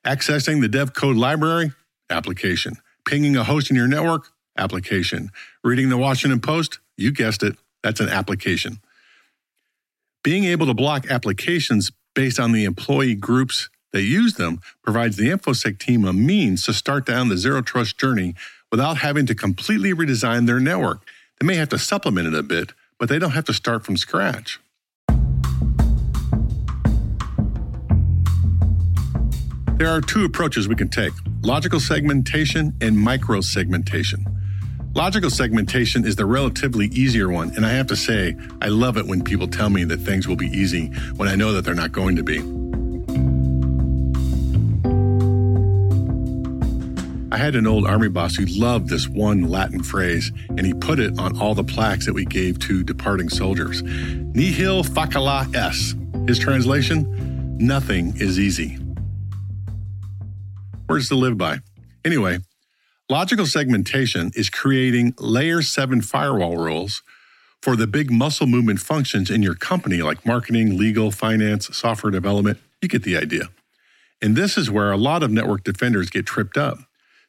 Accessing 0.07 0.63
the 0.63 0.69
dev 0.69 0.95
code 0.95 1.17
library, 1.17 1.73
application. 2.09 2.77
Pinging 3.05 3.37
a 3.37 3.45
host 3.45 3.71
in 3.71 3.77
your 3.77 3.89
network, 3.89 4.29
application. 4.57 5.31
Reading 5.63 5.91
the 5.91 5.99
Washington 5.99 6.41
Post, 6.41 6.79
you 6.97 7.13
guessed 7.13 7.43
it, 7.43 7.57
that's 7.83 8.01
an 8.01 8.09
application. 8.09 8.79
Being 10.25 10.45
able 10.45 10.67
to 10.67 10.75
block 10.75 11.11
applications 11.11 11.93
based 12.15 12.41
on 12.41 12.53
the 12.53 12.65
employee 12.65 13.15
groups 13.15 13.69
that 13.93 14.03
use 14.03 14.35
them 14.35 14.61
provides 14.83 15.17
the 15.17 15.29
InfoSec 15.29 15.79
team 15.79 16.05
a 16.05 16.13
means 16.13 16.65
to 16.67 16.73
start 16.73 17.07
down 17.07 17.29
the 17.29 17.37
zero 17.37 17.63
trust 17.63 17.99
journey 17.99 18.35
without 18.71 18.99
having 18.99 19.27
to 19.27 19.35
completely 19.35 19.93
redesign 19.93 20.47
their 20.47 20.61
network. 20.61 21.03
They 21.41 21.47
may 21.47 21.57
have 21.57 21.69
to 21.71 21.79
supplement 21.79 22.29
it 22.29 22.35
a 22.35 22.43
bit, 22.43 22.73
but 22.99 23.09
they 23.09 23.19
don't 23.19 23.33
have 23.33 23.47
to 23.47 23.55
start 23.55 23.85
from 23.85 23.97
scratch. 23.97 24.61
There 29.79 29.89
are 29.89 30.03
two 30.03 30.27
approaches 30.27 30.69
we 30.69 30.75
can 30.75 30.91
take 30.91 31.15
logical 31.43 31.81
segmentation 31.81 32.77
and 32.83 32.99
micro 32.99 33.41
segmentation. 33.41 34.27
Logical 34.95 35.31
segmentation 35.31 36.05
is 36.05 36.17
the 36.17 36.27
relatively 36.27 36.89
easier 36.89 37.31
one, 37.31 37.55
and 37.57 37.65
I 37.65 37.71
have 37.71 37.87
to 37.87 37.97
say, 37.97 38.37
I 38.61 38.69
love 38.69 38.99
it 38.99 39.07
when 39.07 39.25
people 39.25 39.49
tell 39.49 39.71
me 39.71 39.85
that 39.85 39.99
things 39.99 40.29
will 40.29 40.37
be 40.37 40.49
easy 40.49 40.89
when 41.17 41.29
I 41.29 41.35
know 41.35 41.53
that 41.53 41.65
they're 41.65 41.75
not 41.75 41.93
going 41.93 42.17
to 42.17 42.23
be. 42.23 42.70
I 47.33 47.37
had 47.37 47.55
an 47.55 47.67
old 47.67 47.87
army 47.87 48.09
boss 48.09 48.35
who 48.37 48.47
loved 48.47 48.89
this 48.89 49.09
one 49.09 49.49
Latin 49.49 49.83
phrase, 49.83 50.33
and 50.49 50.67
he 50.67 50.75
put 50.75 50.99
it 50.99 51.19
on 51.19 51.39
all 51.39 51.55
the 51.55 51.65
plaques 51.65 52.07
that 52.07 52.13
we 52.13 52.25
gave 52.25 52.59
to 52.61 52.83
departing 52.83 53.29
soldiers. 53.29 53.83
Nihil 53.83 54.83
facile 54.83 55.47
est. 55.55 55.97
His 56.27 56.39
translation 56.39 57.57
Nothing 57.59 58.17
is 58.17 58.39
easy. 58.39 58.79
Words 60.89 61.09
to 61.09 61.15
live 61.15 61.37
by. 61.37 61.59
Anyway, 62.05 62.39
Logical 63.11 63.45
segmentation 63.45 64.31
is 64.37 64.49
creating 64.49 65.15
layer 65.19 65.63
7 65.63 66.01
firewall 66.01 66.57
rules 66.57 67.03
for 67.61 67.75
the 67.75 67.89
big 67.89 68.09
muscle 68.09 68.47
movement 68.47 68.79
functions 68.79 69.31
in 69.31 69.43
your 69.43 69.57
company, 69.57 70.01
like 70.01 70.25
marketing, 70.25 70.79
legal, 70.79 71.11
finance, 71.11 71.77
software 71.77 72.13
development. 72.13 72.61
You 72.81 72.89
get 72.89 73.03
the 73.03 73.17
idea. 73.17 73.49
And 74.23 74.37
this 74.37 74.57
is 74.57 74.71
where 74.71 74.93
a 74.93 74.97
lot 74.97 75.25
of 75.25 75.33
network 75.33 75.65
defenders 75.65 76.09
get 76.09 76.25
tripped 76.25 76.57
up. 76.57 76.79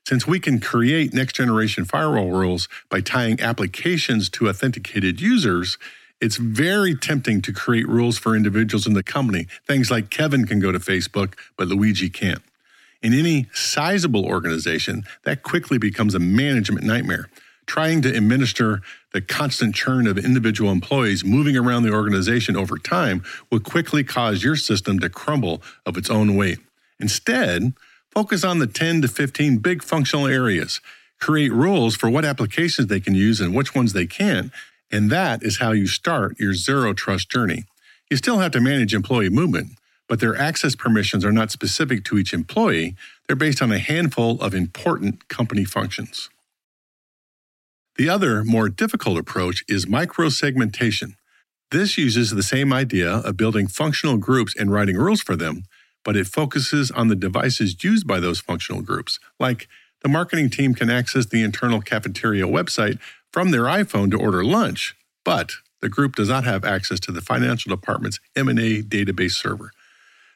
Since 0.08 0.28
we 0.28 0.40
can 0.40 0.60
create 0.60 1.14
next 1.14 1.36
generation 1.36 1.86
firewall 1.86 2.32
rules 2.32 2.68
by 2.90 3.02
tying 3.02 3.40
applications 3.40 4.30
to 4.32 4.50
authenticated 4.50 5.22
users, 5.22 5.78
it's 6.20 6.38
very 6.38 6.96
tempting 6.96 7.42
to 7.44 7.54
create 7.54 7.88
rules 7.88 8.18
for 8.18 8.36
individuals 8.36 8.86
in 8.86 8.94
the 8.94 9.04
company. 9.04 9.48
Things 9.68 9.90
like 9.90 10.10
Kevin 10.10 10.46
can 10.46 10.60
go 10.60 10.72
to 10.72 10.80
Facebook, 10.80 11.34
but 11.58 11.68
Luigi 11.68 12.10
can't. 12.10 12.42
In 13.02 13.14
any 13.14 13.48
sizable 13.54 14.26
organization, 14.26 15.04
that 15.24 15.42
quickly 15.42 15.80
becomes 15.80 16.14
a 16.14 16.20
management 16.20 16.86
nightmare. 16.86 17.30
Trying 17.66 18.02
to 18.04 18.16
administer 18.16 18.82
the 19.14 19.22
constant 19.22 19.74
churn 19.74 20.06
of 20.06 20.18
individual 20.18 20.72
employees 20.72 21.24
moving 21.24 21.58
around 21.58 21.84
the 21.84 21.94
organization 21.94 22.56
over 22.56 22.78
time 22.78 23.24
will 23.50 23.60
quickly 23.60 24.04
cause 24.04 24.44
your 24.44 24.56
system 24.56 25.00
to 25.00 25.10
crumble 25.10 25.62
of 25.86 25.98
its 25.98 26.10
own 26.10 26.36
weight. 26.36 26.60
Instead, 27.00 27.74
focus 28.12 28.44
on 28.44 28.60
the 28.60 28.68
10 28.68 29.02
to 29.02 29.08
15 29.08 29.58
big 29.60 29.84
functional 29.84 30.28
areas. 30.28 30.82
Create 31.20 31.52
rules 31.52 31.96
for 31.96 32.10
what 32.10 32.26
applications 32.26 32.88
they 32.88 33.00
can 33.00 33.16
use 33.16 33.40
and 33.40 33.56
which 33.56 33.74
ones 33.74 33.94
they 33.94 34.06
can't. 34.06 34.52
And 34.92 35.10
that 35.10 35.44
is 35.44 35.60
how 35.60 35.72
you 35.72 35.88
start 35.88 36.40
your 36.40 36.54
zero 36.54 36.94
trust 36.94 37.30
journey. 37.30 37.66
You 38.10 38.18
still 38.18 38.40
have 38.40 38.52
to 38.52 38.62
manage 38.62 38.94
employee 38.94 39.30
movement, 39.30 39.72
but 40.10 40.20
their 40.20 40.36
access 40.36 40.76
permissions 40.76 41.24
are 41.24 41.32
not 41.32 41.52
specific 41.52 42.04
to 42.06 42.18
each 42.18 42.34
employee. 42.34 42.96
They're 43.28 43.38
based 43.38 43.62
on 43.62 43.72
a 43.72 43.80
handful 43.80 44.42
of 44.42 44.54
important 44.54 45.30
company 45.30 45.64
functions. 45.64 46.30
The 47.98 48.10
other, 48.10 48.44
more 48.44 48.70
difficult 48.70 49.18
approach 49.18 49.64
is 49.68 49.86
microsegmentation. 49.86 51.16
This 51.72 51.98
uses 51.98 52.32
the 52.32 52.44
same 52.44 52.74
idea 52.74 53.10
of 53.10 53.38
building 53.38 53.68
functional 53.68 54.18
groups 54.18 54.56
and 54.58 54.72
writing 54.72 54.98
rules 54.98 55.22
for 55.22 55.36
them, 55.38 55.64
but 56.04 56.16
it 56.16 56.28
focuses 56.28 56.92
on 56.92 57.08
the 57.08 57.16
devices 57.16 57.84
used 57.84 58.08
by 58.08 58.20
those 58.20 58.40
functional 58.40 58.82
groups. 58.82 59.20
Like 59.40 59.68
the 60.02 60.10
marketing 60.10 60.50
team 60.50 60.74
can 60.74 60.90
access 60.90 61.26
the 61.26 61.44
internal 61.44 61.82
cafeteria 61.82 62.46
website 62.46 63.00
from 63.32 63.52
their 63.52 63.64
iPhone 63.64 64.12
to 64.12 64.18
order 64.18 64.44
lunch, 64.44 64.96
but 65.24 65.54
the 65.82 65.90
group 65.90 66.16
does 66.16 66.30
not 66.30 66.44
have 66.44 66.64
access 66.64 67.00
to 67.02 67.12
the 67.12 67.22
financial 67.22 67.70
department's 67.70 68.20
M&A 68.36 68.82
database 68.82 69.34
server. 69.34 69.72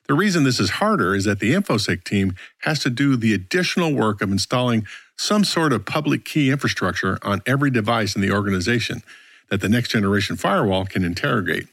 The 0.08 0.14
reason 0.14 0.44
this 0.44 0.60
is 0.60 0.72
harder 0.72 1.16
is 1.16 1.26
that 1.26 1.40
the 1.40 1.54
InfoSec 1.54 2.04
team 2.04 2.36
has 2.60 2.80
to 2.80 2.90
do 2.90 3.16
the 3.16 3.34
additional 3.34 3.94
work 3.94 4.22
of 4.22 4.32
installing 4.32 4.86
some 5.18 5.44
sort 5.44 5.74
of 5.74 5.86
public 5.86 6.26
key 6.26 6.52
infrastructure 6.52 7.18
on 7.24 7.42
every 7.46 7.72
device 7.72 8.16
in 8.16 8.22
the 8.22 8.32
organization 8.32 9.02
that 9.50 9.62
the 9.62 9.70
next 9.70 9.90
generation 9.90 10.36
firewall 10.36 10.86
can 10.86 11.04
interrogate. 11.04 11.68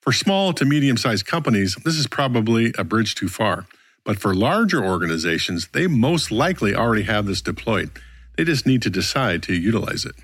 For 0.00 0.12
small 0.12 0.54
to 0.54 0.64
medium 0.64 0.96
sized 0.96 1.26
companies, 1.26 1.76
this 1.84 1.96
is 1.96 2.06
probably 2.06 2.72
a 2.78 2.84
bridge 2.84 3.14
too 3.14 3.28
far. 3.28 3.66
But 4.02 4.18
for 4.18 4.34
larger 4.34 4.82
organizations, 4.82 5.68
they 5.72 5.86
most 5.86 6.30
likely 6.30 6.74
already 6.74 7.02
have 7.02 7.26
this 7.26 7.42
deployed. 7.42 7.90
They 8.36 8.44
just 8.44 8.66
need 8.66 8.80
to 8.82 8.90
decide 8.90 9.42
to 9.44 9.54
utilize 9.54 10.06
it. 10.06 10.14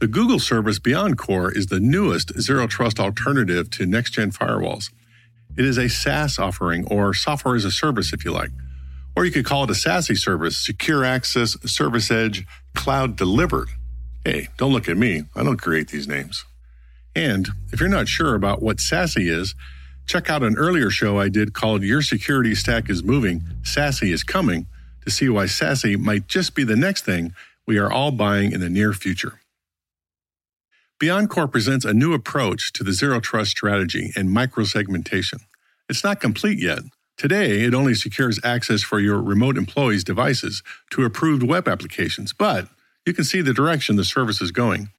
The 0.00 0.08
Google 0.08 0.40
service 0.40 0.78
BeyondCorp 0.80 1.56
is 1.56 1.66
the 1.66 1.80
newest 1.80 2.40
zero 2.40 2.66
trust 2.66 2.98
alternative 2.98 3.70
to 3.70 3.86
next 3.86 4.12
gen 4.12 4.32
firewalls. 4.32 4.90
It 5.56 5.64
is 5.64 5.78
a 5.78 5.88
SaaS 5.88 6.38
offering 6.38 6.84
or 6.86 7.14
software 7.14 7.56
as 7.56 7.64
a 7.64 7.70
service, 7.70 8.12
if 8.12 8.24
you 8.24 8.32
like. 8.32 8.50
Or 9.16 9.24
you 9.24 9.32
could 9.32 9.44
call 9.44 9.64
it 9.64 9.70
a 9.70 9.74
SASE 9.74 10.16
service, 10.18 10.56
secure 10.56 11.04
access, 11.04 11.56
service 11.68 12.10
edge, 12.10 12.44
cloud 12.74 13.16
delivered. 13.16 13.68
Hey, 14.24 14.48
don't 14.58 14.72
look 14.72 14.88
at 14.88 14.96
me. 14.96 15.24
I 15.34 15.42
don't 15.42 15.60
create 15.60 15.88
these 15.88 16.08
names. 16.08 16.44
And 17.16 17.48
if 17.72 17.80
you're 17.80 17.88
not 17.88 18.08
sure 18.08 18.34
about 18.34 18.62
what 18.62 18.78
SASE 18.78 19.28
is, 19.28 19.54
check 20.06 20.30
out 20.30 20.42
an 20.42 20.56
earlier 20.56 20.90
show 20.90 21.18
I 21.18 21.28
did 21.28 21.54
called 21.54 21.82
Your 21.82 22.02
Security 22.02 22.54
Stack 22.54 22.90
is 22.90 23.02
Moving, 23.02 23.42
SASE 23.62 24.12
is 24.12 24.22
Coming, 24.22 24.66
to 25.04 25.10
see 25.10 25.28
why 25.28 25.44
SASE 25.46 25.98
might 25.98 26.28
just 26.28 26.54
be 26.54 26.64
the 26.64 26.76
next 26.76 27.04
thing 27.04 27.34
we 27.66 27.78
are 27.78 27.90
all 27.90 28.10
buying 28.10 28.52
in 28.52 28.60
the 28.60 28.70
near 28.70 28.92
future. 28.92 29.40
BeyondCorp 31.00 31.52
presents 31.52 31.84
a 31.84 31.94
new 31.94 32.12
approach 32.12 32.72
to 32.74 32.84
the 32.84 32.92
zero 32.92 33.20
trust 33.20 33.52
strategy 33.52 34.12
and 34.16 34.30
microsegmentation. 34.30 35.40
It's 35.88 36.04
not 36.04 36.20
complete 36.20 36.58
yet. 36.60 36.80
Today, 37.16 37.62
it 37.62 37.74
only 37.74 37.94
secures 37.94 38.40
access 38.44 38.82
for 38.82 39.00
your 39.00 39.20
remote 39.22 39.56
employees' 39.56 40.04
devices 40.04 40.62
to 40.90 41.04
approved 41.04 41.42
web 41.42 41.68
applications, 41.68 42.32
but 42.32 42.68
you 43.08 43.14
can 43.14 43.24
see 43.24 43.40
the 43.40 43.54
direction 43.54 43.96
the 43.96 44.04
service 44.04 44.40
is 44.40 44.52
going. 44.52 44.90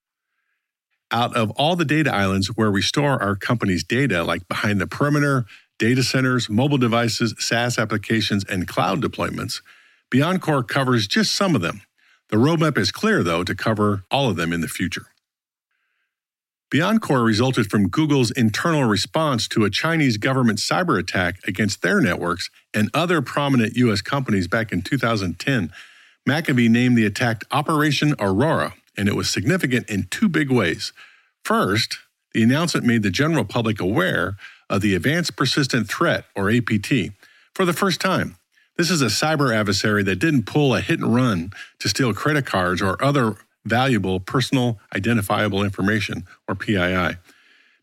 Out 1.11 1.35
of 1.35 1.51
all 1.51 1.75
the 1.75 1.85
data 1.85 2.13
islands 2.13 2.47
where 2.47 2.71
we 2.71 2.81
store 2.81 3.21
our 3.21 3.35
company's 3.35 3.83
data, 3.83 4.23
like 4.23 4.47
behind 4.47 4.81
the 4.81 4.87
perimeter, 4.87 5.45
data 5.77 6.03
centers, 6.03 6.49
mobile 6.49 6.77
devices, 6.77 7.35
SaaS 7.37 7.77
applications, 7.77 8.43
and 8.43 8.67
cloud 8.67 9.01
deployments, 9.01 9.61
BeyondCorp 10.11 10.67
covers 10.67 11.07
just 11.07 11.33
some 11.33 11.55
of 11.55 11.61
them. 11.61 11.81
The 12.29 12.37
roadmap 12.37 12.77
is 12.77 12.91
clear, 12.91 13.23
though, 13.23 13.43
to 13.43 13.55
cover 13.55 14.03
all 14.11 14.29
of 14.29 14.35
them 14.35 14.51
in 14.51 14.61
the 14.61 14.67
future. 14.67 15.07
BeyondCorp 16.71 17.25
resulted 17.25 17.71
from 17.71 17.89
Google's 17.89 18.29
internal 18.31 18.83
response 18.83 19.47
to 19.49 19.65
a 19.65 19.71
Chinese 19.71 20.17
government 20.17 20.59
cyber 20.59 20.99
attack 20.99 21.39
against 21.47 21.81
their 21.81 21.99
networks 22.01 22.49
and 22.73 22.91
other 22.93 23.21
prominent 23.21 23.75
U.S. 23.77 24.01
companies 24.01 24.47
back 24.47 24.71
in 24.71 24.83
2010. 24.83 25.71
McAfee 26.29 26.69
named 26.69 26.95
the 26.95 27.07
attack 27.07 27.43
Operation 27.49 28.13
Aurora, 28.19 28.75
and 28.95 29.07
it 29.07 29.15
was 29.15 29.27
significant 29.27 29.89
in 29.89 30.07
two 30.11 30.29
big 30.29 30.51
ways. 30.51 30.93
First, 31.43 31.97
the 32.33 32.43
announcement 32.43 32.85
made 32.85 33.01
the 33.01 33.09
general 33.09 33.43
public 33.43 33.79
aware 33.79 34.37
of 34.69 34.81
the 34.81 34.93
Advanced 34.93 35.35
Persistent 35.35 35.89
Threat, 35.89 36.25
or 36.35 36.51
APT, 36.51 37.13
for 37.55 37.65
the 37.65 37.73
first 37.73 37.99
time. 37.99 38.35
This 38.77 38.91
is 38.91 39.01
a 39.01 39.07
cyber 39.07 39.53
adversary 39.53 40.03
that 40.03 40.19
didn't 40.19 40.45
pull 40.45 40.75
a 40.75 40.81
hit 40.81 40.99
and 40.99 41.15
run 41.15 41.51
to 41.79 41.89
steal 41.89 42.13
credit 42.13 42.45
cards 42.45 42.79
or 42.79 43.03
other 43.03 43.37
valuable 43.65 44.19
personal 44.19 44.79
identifiable 44.95 45.63
information, 45.63 46.27
or 46.47 46.53
PII. 46.53 47.17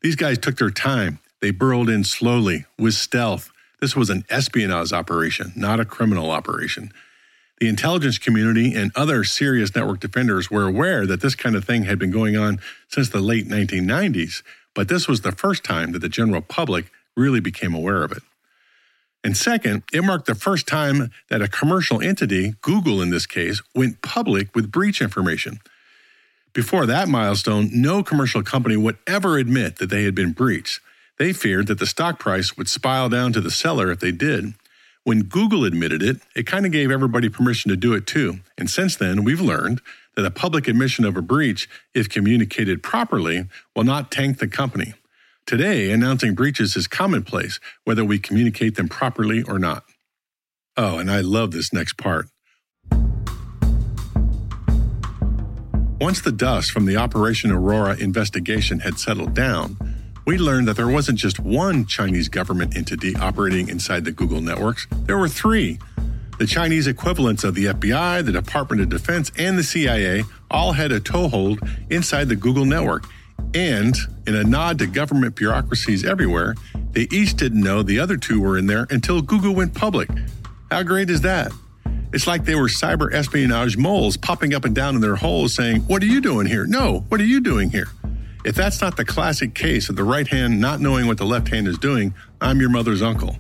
These 0.02 0.16
guys 0.16 0.38
took 0.38 0.56
their 0.56 0.70
time. 0.70 1.18
They 1.40 1.50
burrowed 1.50 1.88
in 1.88 2.04
slowly 2.04 2.64
with 2.78 2.94
stealth. 2.94 3.50
This 3.80 3.96
was 3.96 4.08
an 4.08 4.24
espionage 4.30 4.92
operation, 4.92 5.52
not 5.56 5.80
a 5.80 5.84
criminal 5.84 6.30
operation. 6.30 6.92
The 7.58 7.68
intelligence 7.68 8.18
community 8.18 8.74
and 8.74 8.92
other 8.94 9.24
serious 9.24 9.74
network 9.74 10.00
defenders 10.00 10.50
were 10.50 10.66
aware 10.66 11.06
that 11.06 11.22
this 11.22 11.34
kind 11.34 11.56
of 11.56 11.64
thing 11.64 11.84
had 11.84 11.98
been 11.98 12.10
going 12.10 12.36
on 12.36 12.60
since 12.88 13.08
the 13.08 13.20
late 13.20 13.48
1990s, 13.48 14.42
but 14.74 14.88
this 14.88 15.08
was 15.08 15.22
the 15.22 15.32
first 15.32 15.64
time 15.64 15.92
that 15.92 16.00
the 16.00 16.08
general 16.08 16.42
public 16.42 16.90
really 17.16 17.40
became 17.40 17.74
aware 17.74 18.02
of 18.02 18.12
it. 18.12 18.22
And 19.24 19.36
second, 19.36 19.82
it 19.92 20.04
marked 20.04 20.26
the 20.26 20.34
first 20.34 20.68
time 20.68 21.10
that 21.30 21.42
a 21.42 21.48
commercial 21.48 22.00
entity, 22.00 22.54
Google 22.60 23.00
in 23.00 23.10
this 23.10 23.26
case, 23.26 23.62
went 23.74 24.02
public 24.02 24.54
with 24.54 24.70
breach 24.70 25.00
information. 25.00 25.58
Before 26.52 26.86
that 26.86 27.08
milestone, 27.08 27.70
no 27.72 28.02
commercial 28.02 28.42
company 28.42 28.76
would 28.76 28.98
ever 29.06 29.38
admit 29.38 29.76
that 29.76 29.90
they 29.90 30.04
had 30.04 30.14
been 30.14 30.32
breached. 30.32 30.80
They 31.18 31.32
feared 31.32 31.66
that 31.66 31.78
the 31.78 31.86
stock 31.86 32.18
price 32.18 32.56
would 32.56 32.68
spiral 32.68 33.08
down 33.08 33.32
to 33.32 33.40
the 33.40 33.50
cellar 33.50 33.90
if 33.90 34.00
they 34.00 34.12
did. 34.12 34.54
When 35.06 35.20
Google 35.20 35.64
admitted 35.64 36.02
it, 36.02 36.16
it 36.34 36.48
kind 36.48 36.66
of 36.66 36.72
gave 36.72 36.90
everybody 36.90 37.28
permission 37.28 37.68
to 37.68 37.76
do 37.76 37.94
it 37.94 38.08
too. 38.08 38.40
And 38.58 38.68
since 38.68 38.96
then, 38.96 39.22
we've 39.22 39.40
learned 39.40 39.80
that 40.16 40.24
a 40.24 40.32
public 40.32 40.66
admission 40.66 41.04
of 41.04 41.16
a 41.16 41.22
breach, 41.22 41.68
if 41.94 42.08
communicated 42.08 42.82
properly, 42.82 43.46
will 43.76 43.84
not 43.84 44.10
tank 44.10 44.40
the 44.40 44.48
company. 44.48 44.94
Today, 45.46 45.92
announcing 45.92 46.34
breaches 46.34 46.74
is 46.74 46.88
commonplace, 46.88 47.60
whether 47.84 48.04
we 48.04 48.18
communicate 48.18 48.74
them 48.74 48.88
properly 48.88 49.44
or 49.44 49.60
not. 49.60 49.84
Oh, 50.76 50.98
and 50.98 51.08
I 51.08 51.20
love 51.20 51.52
this 51.52 51.72
next 51.72 51.96
part. 51.98 52.26
Once 56.00 56.20
the 56.20 56.32
dust 56.32 56.72
from 56.72 56.84
the 56.84 56.96
Operation 56.96 57.52
Aurora 57.52 57.96
investigation 57.96 58.80
had 58.80 58.98
settled 58.98 59.34
down, 59.34 59.76
we 60.26 60.38
learned 60.38 60.66
that 60.66 60.76
there 60.76 60.88
wasn't 60.88 61.18
just 61.18 61.38
one 61.38 61.86
Chinese 61.86 62.28
government 62.28 62.76
entity 62.76 63.14
operating 63.16 63.68
inside 63.68 64.04
the 64.04 64.10
Google 64.10 64.40
networks, 64.40 64.86
there 64.90 65.16
were 65.16 65.28
three. 65.28 65.78
The 66.38 66.46
Chinese 66.46 66.86
equivalents 66.86 67.44
of 67.44 67.54
the 67.54 67.66
FBI, 67.66 68.26
the 68.26 68.32
Department 68.32 68.82
of 68.82 68.88
Defense, 68.88 69.30
and 69.38 69.56
the 69.56 69.62
CIA 69.62 70.24
all 70.50 70.72
had 70.72 70.92
a 70.92 71.00
toehold 71.00 71.60
inside 71.88 72.28
the 72.28 72.36
Google 72.36 72.64
network. 72.64 73.04
And 73.54 73.96
in 74.26 74.34
a 74.34 74.42
nod 74.42 74.80
to 74.80 74.86
government 74.86 75.36
bureaucracies 75.36 76.04
everywhere, 76.04 76.56
they 76.90 77.06
each 77.12 77.34
didn't 77.34 77.62
know 77.62 77.82
the 77.82 78.00
other 78.00 78.16
two 78.16 78.40
were 78.40 78.58
in 78.58 78.66
there 78.66 78.86
until 78.90 79.22
Google 79.22 79.54
went 79.54 79.74
public. 79.74 80.10
How 80.70 80.82
great 80.82 81.08
is 81.08 81.20
that? 81.20 81.52
It's 82.12 82.26
like 82.26 82.44
they 82.44 82.54
were 82.56 82.68
cyber 82.68 83.12
espionage 83.12 83.76
moles 83.76 84.16
popping 84.16 84.54
up 84.54 84.64
and 84.64 84.74
down 84.74 84.96
in 84.96 85.00
their 85.00 85.16
holes 85.16 85.54
saying, 85.54 85.82
What 85.82 86.02
are 86.02 86.06
you 86.06 86.20
doing 86.20 86.46
here? 86.46 86.66
No, 86.66 87.04
what 87.08 87.20
are 87.20 87.24
you 87.24 87.40
doing 87.40 87.70
here? 87.70 87.88
If 88.46 88.54
that's 88.54 88.80
not 88.80 88.96
the 88.96 89.04
classic 89.04 89.54
case 89.54 89.88
of 89.88 89.96
the 89.96 90.04
right 90.04 90.28
hand 90.28 90.60
not 90.60 90.78
knowing 90.78 91.08
what 91.08 91.18
the 91.18 91.26
left 91.26 91.48
hand 91.48 91.66
is 91.66 91.78
doing, 91.78 92.14
I'm 92.40 92.60
your 92.60 92.70
mother's 92.70 93.02
uncle. 93.02 93.36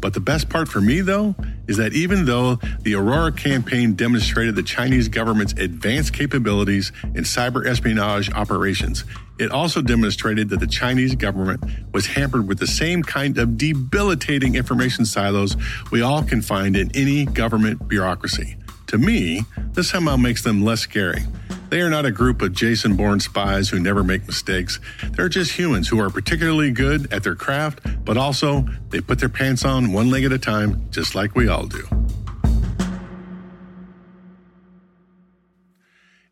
But 0.00 0.14
the 0.14 0.20
best 0.20 0.48
part 0.48 0.68
for 0.68 0.80
me, 0.80 1.00
though, 1.00 1.36
is 1.68 1.76
that 1.76 1.92
even 1.92 2.24
though 2.24 2.56
the 2.82 2.96
Aurora 2.96 3.30
campaign 3.30 3.94
demonstrated 3.94 4.56
the 4.56 4.64
Chinese 4.64 5.06
government's 5.06 5.52
advanced 5.52 6.12
capabilities 6.12 6.90
in 7.04 7.22
cyber 7.22 7.64
espionage 7.68 8.32
operations, 8.32 9.04
it 9.38 9.52
also 9.52 9.80
demonstrated 9.80 10.48
that 10.48 10.58
the 10.58 10.66
Chinese 10.66 11.14
government 11.14 11.62
was 11.92 12.06
hampered 12.06 12.48
with 12.48 12.58
the 12.58 12.66
same 12.66 13.04
kind 13.04 13.38
of 13.38 13.56
debilitating 13.56 14.56
information 14.56 15.04
silos 15.04 15.56
we 15.92 16.02
all 16.02 16.24
can 16.24 16.42
find 16.42 16.76
in 16.76 16.90
any 16.96 17.26
government 17.26 17.86
bureaucracy. 17.86 18.56
To 18.88 18.98
me, 18.98 19.42
this 19.74 19.88
somehow 19.88 20.16
makes 20.16 20.42
them 20.42 20.64
less 20.64 20.80
scary. 20.80 21.22
They 21.70 21.82
are 21.82 21.90
not 21.90 22.06
a 22.06 22.10
group 22.10 22.40
of 22.40 22.54
Jason 22.54 22.96
Bourne 22.96 23.20
spies 23.20 23.68
who 23.68 23.78
never 23.78 24.02
make 24.02 24.26
mistakes. 24.26 24.80
They're 25.12 25.28
just 25.28 25.52
humans 25.52 25.88
who 25.88 26.00
are 26.00 26.08
particularly 26.08 26.70
good 26.70 27.12
at 27.12 27.24
their 27.24 27.34
craft, 27.34 27.80
but 28.04 28.16
also 28.16 28.66
they 28.88 29.02
put 29.02 29.18
their 29.18 29.28
pants 29.28 29.66
on 29.66 29.92
one 29.92 30.10
leg 30.10 30.24
at 30.24 30.32
a 30.32 30.38
time, 30.38 30.88
just 30.90 31.14
like 31.14 31.34
we 31.34 31.46
all 31.46 31.66
do. 31.66 31.86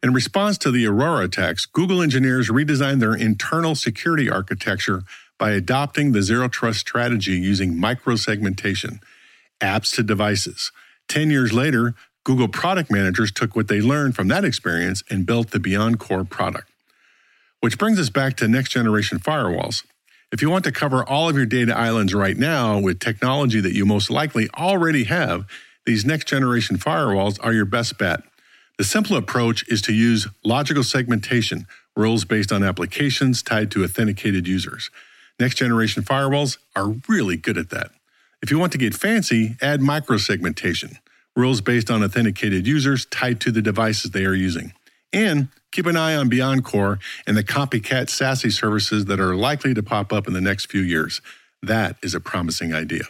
In 0.02 0.14
response 0.14 0.56
to 0.58 0.70
the 0.70 0.86
Aurora 0.86 1.24
attacks, 1.24 1.66
Google 1.66 2.00
engineers 2.00 2.48
redesigned 2.48 3.00
their 3.00 3.14
internal 3.14 3.74
security 3.74 4.30
architecture 4.30 5.02
by 5.36 5.50
adopting 5.50 6.12
the 6.12 6.22
zero 6.22 6.48
trust 6.48 6.80
strategy 6.80 7.32
using 7.32 7.74
microsegmentation, 7.74 9.00
apps 9.60 9.94
to 9.96 10.02
devices. 10.02 10.72
10 11.08 11.30
years 11.30 11.52
later, 11.52 11.94
Google 12.26 12.48
product 12.48 12.90
managers 12.90 13.30
took 13.30 13.54
what 13.54 13.68
they 13.68 13.80
learned 13.80 14.16
from 14.16 14.26
that 14.26 14.44
experience 14.44 15.04
and 15.08 15.24
built 15.24 15.52
the 15.52 15.60
BeyondCorp 15.60 16.28
product. 16.28 16.68
Which 17.60 17.78
brings 17.78 18.00
us 18.00 18.10
back 18.10 18.36
to 18.38 18.48
next 18.48 18.70
generation 18.70 19.20
firewalls. 19.20 19.84
If 20.32 20.42
you 20.42 20.50
want 20.50 20.64
to 20.64 20.72
cover 20.72 21.04
all 21.04 21.28
of 21.28 21.36
your 21.36 21.46
data 21.46 21.78
islands 21.78 22.12
right 22.14 22.36
now 22.36 22.80
with 22.80 22.98
technology 22.98 23.60
that 23.60 23.74
you 23.74 23.86
most 23.86 24.10
likely 24.10 24.48
already 24.56 25.04
have, 25.04 25.46
these 25.84 26.04
next 26.04 26.26
generation 26.26 26.78
firewalls 26.78 27.38
are 27.44 27.52
your 27.52 27.64
best 27.64 27.96
bet. 27.96 28.24
The 28.76 28.82
simple 28.82 29.16
approach 29.16 29.64
is 29.68 29.80
to 29.82 29.92
use 29.92 30.26
logical 30.42 30.82
segmentation, 30.82 31.68
rules 31.94 32.24
based 32.24 32.50
on 32.50 32.64
applications 32.64 33.40
tied 33.40 33.70
to 33.70 33.84
authenticated 33.84 34.48
users. 34.48 34.90
Next 35.38 35.54
generation 35.54 36.02
firewalls 36.02 36.58
are 36.74 36.96
really 37.06 37.36
good 37.36 37.56
at 37.56 37.70
that. 37.70 37.92
If 38.42 38.50
you 38.50 38.58
want 38.58 38.72
to 38.72 38.78
get 38.78 38.96
fancy, 38.96 39.56
add 39.62 39.78
microsegmentation 39.78 40.96
rules 41.36 41.60
based 41.60 41.90
on 41.90 42.02
authenticated 42.02 42.66
users 42.66 43.06
tied 43.06 43.40
to 43.42 43.52
the 43.52 43.62
devices 43.62 44.10
they 44.10 44.24
are 44.24 44.34
using. 44.34 44.72
And 45.12 45.48
keep 45.70 45.86
an 45.86 45.96
eye 45.96 46.16
on 46.16 46.28
BeyondCorp 46.28 46.98
and 47.26 47.36
the 47.36 47.44
copycat 47.44 48.06
SASE 48.08 48.52
services 48.52 49.04
that 49.04 49.20
are 49.20 49.36
likely 49.36 49.74
to 49.74 49.82
pop 49.82 50.12
up 50.12 50.26
in 50.26 50.32
the 50.32 50.40
next 50.40 50.70
few 50.70 50.80
years. 50.80 51.20
That 51.62 51.96
is 52.02 52.14
a 52.14 52.20
promising 52.20 52.74
idea. 52.74 53.04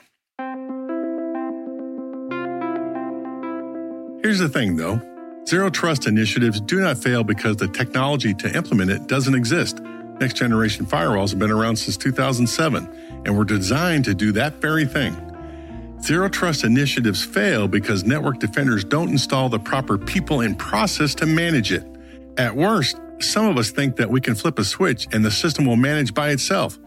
Here's 4.22 4.40
the 4.40 4.48
thing 4.48 4.76
though 4.76 5.00
zero 5.46 5.70
trust 5.70 6.08
initiatives 6.08 6.60
do 6.60 6.80
not 6.80 6.98
fail 6.98 7.22
because 7.22 7.56
the 7.56 7.68
technology 7.68 8.34
to 8.34 8.56
implement 8.56 8.90
it 8.90 9.06
doesn't 9.06 9.34
exist. 9.34 9.80
Next 10.20 10.34
generation 10.34 10.84
firewalls 10.86 11.30
have 11.30 11.38
been 11.38 11.52
around 11.52 11.76
since 11.76 11.96
2007 11.96 13.22
and 13.24 13.36
were 13.36 13.44
designed 13.44 14.04
to 14.06 14.14
do 14.14 14.32
that 14.32 14.54
very 14.54 14.84
thing. 14.84 15.14
Zero 16.02 16.28
trust 16.28 16.62
initiatives 16.64 17.24
fail 17.24 17.66
because 17.66 18.04
network 18.04 18.38
defenders 18.38 18.84
don't 18.84 19.08
install 19.08 19.48
the 19.48 19.58
proper 19.58 19.98
people 19.98 20.40
and 20.40 20.58
process 20.58 21.14
to 21.16 21.26
manage 21.26 21.72
it. 21.72 21.84
At 22.36 22.54
worst, 22.54 23.00
some 23.20 23.46
of 23.46 23.56
us 23.56 23.70
think 23.70 23.96
that 23.96 24.10
we 24.10 24.20
can 24.20 24.34
flip 24.34 24.58
a 24.58 24.64
switch 24.64 25.08
and 25.12 25.24
the 25.24 25.30
system 25.30 25.64
will 25.64 25.76
manage 25.76 26.14
by 26.14 26.30
itself. 26.30 26.78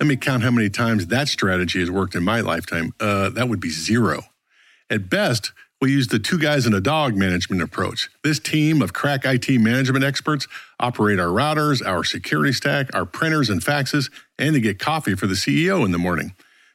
Let 0.00 0.06
me 0.06 0.16
count 0.16 0.42
how 0.42 0.50
many 0.50 0.70
times 0.70 1.08
that 1.08 1.28
strategy 1.28 1.80
has 1.80 1.90
worked 1.90 2.14
in 2.14 2.22
my 2.22 2.40
lifetime. 2.40 2.92
Uh, 2.98 3.30
that 3.30 3.48
would 3.48 3.60
be 3.60 3.70
zero. 3.70 4.22
At 4.88 5.10
best, 5.10 5.52
we 5.80 5.90
use 5.90 6.08
the 6.08 6.20
two 6.20 6.38
guys 6.38 6.64
and 6.64 6.74
a 6.74 6.80
dog 6.80 7.16
management 7.16 7.60
approach. 7.60 8.08
This 8.22 8.38
team 8.38 8.80
of 8.80 8.92
crack 8.92 9.24
IT 9.24 9.48
management 9.60 10.04
experts 10.04 10.46
operate 10.78 11.18
our 11.18 11.26
routers, 11.26 11.84
our 11.84 12.04
security 12.04 12.52
stack, 12.52 12.94
our 12.94 13.04
printers 13.04 13.50
and 13.50 13.60
faxes, 13.60 14.10
and 14.38 14.54
they 14.54 14.60
get 14.60 14.78
coffee 14.78 15.16
for 15.16 15.26
the 15.26 15.34
CEO 15.34 15.84
in 15.84 15.90
the 15.90 15.98
morning. 15.98 16.34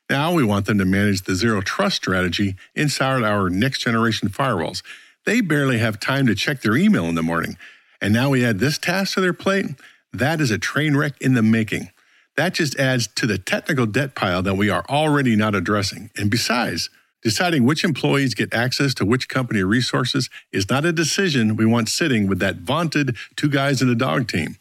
Now 0.10 0.32
we 0.32 0.44
want 0.44 0.66
them 0.66 0.78
to 0.78 0.86
manage 0.86 1.24
the 1.24 1.36
zero 1.36 1.62
trust 1.62 1.98
strategy 1.98 2.56
inside 2.76 3.24
our 3.24 3.50
next 3.50 3.80
generation 3.80 4.30
firewalls. 4.30 4.82
They 5.26 5.42
barely 5.42 5.80
have 5.80 6.00
time 6.00 6.28
to 6.28 6.36
check 6.36 6.62
their 6.62 6.78
email 6.78 7.06
in 7.06 7.16
the 7.16 7.24
morning. 7.24 7.58
And 8.02 8.14
now 8.14 8.30
we 8.30 8.46
add 8.46 8.60
this 8.60 8.78
task 8.78 9.16
to 9.16 9.22
their 9.22 9.34
plate. 9.34 9.66
That 10.14 10.40
is 10.40 10.52
a 10.52 10.58
train 10.58 10.96
wreck 10.96 11.14
in 11.20 11.34
the 11.34 11.42
making. 11.42 11.92
That 12.38 12.54
just 12.54 12.78
adds 12.78 13.08
to 13.16 13.26
the 13.26 13.38
technical 13.38 13.86
debt 13.86 14.16
pile 14.16 14.42
that 14.44 14.56
we 14.56 14.70
are 14.70 14.86
already 14.88 15.36
not 15.36 15.56
addressing. 15.56 16.12
And 16.16 16.30
besides, 16.30 16.90
deciding 17.24 17.66
which 17.66 17.84
employees 17.84 18.36
get 18.36 18.54
access 18.54 18.94
to 18.94 19.06
which 19.06 19.28
company 19.28 19.64
resources 19.64 20.30
is 20.54 20.70
not 20.70 20.86
a 20.86 20.94
decision 20.94 21.58
we 21.58 21.66
want 21.66 21.90
sitting 21.90 22.28
with 22.28 22.40
that 22.40 22.58
vaunted 22.58 23.18
two 23.36 23.50
guys 23.50 23.82
and 23.82 23.92
a 23.92 23.96
dog 23.96 24.28
team. 24.28 24.56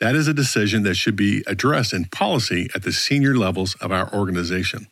That 0.00 0.14
is 0.14 0.28
a 0.28 0.34
decision 0.34 0.82
that 0.82 0.96
should 0.96 1.16
be 1.16 1.42
addressed 1.46 1.92
in 1.92 2.06
policy 2.06 2.68
at 2.74 2.82
the 2.82 2.92
senior 2.92 3.36
levels 3.36 3.74
of 3.76 3.92
our 3.92 4.12
organization. 4.12 4.88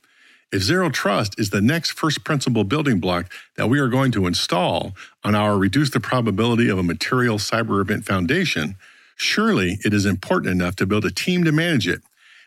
If 0.52 0.62
zero 0.62 0.90
trust 0.90 1.38
is 1.40 1.50
the 1.50 1.62
next 1.62 1.92
first 1.92 2.24
principle 2.24 2.64
building 2.64 3.00
block 3.00 3.32
that 3.56 3.68
we 3.68 3.78
are 3.78 3.88
going 3.88 4.12
to 4.12 4.26
install 4.26 4.92
on 5.24 5.34
our 5.34 5.58
reduce 5.58 5.90
the 5.90 6.00
probability 6.00 6.68
of 6.68 6.78
a 6.78 6.82
material 6.82 7.38
cyber 7.38 7.80
event 7.80 8.04
foundation, 8.04 8.76
surely 9.16 9.78
it 9.84 9.94
is 9.94 10.06
important 10.06 10.52
enough 10.52 10.76
to 10.76 10.86
build 10.86 11.04
a 11.04 11.10
team 11.10 11.42
to 11.44 11.52
manage 11.52 11.88
it. 11.88 12.02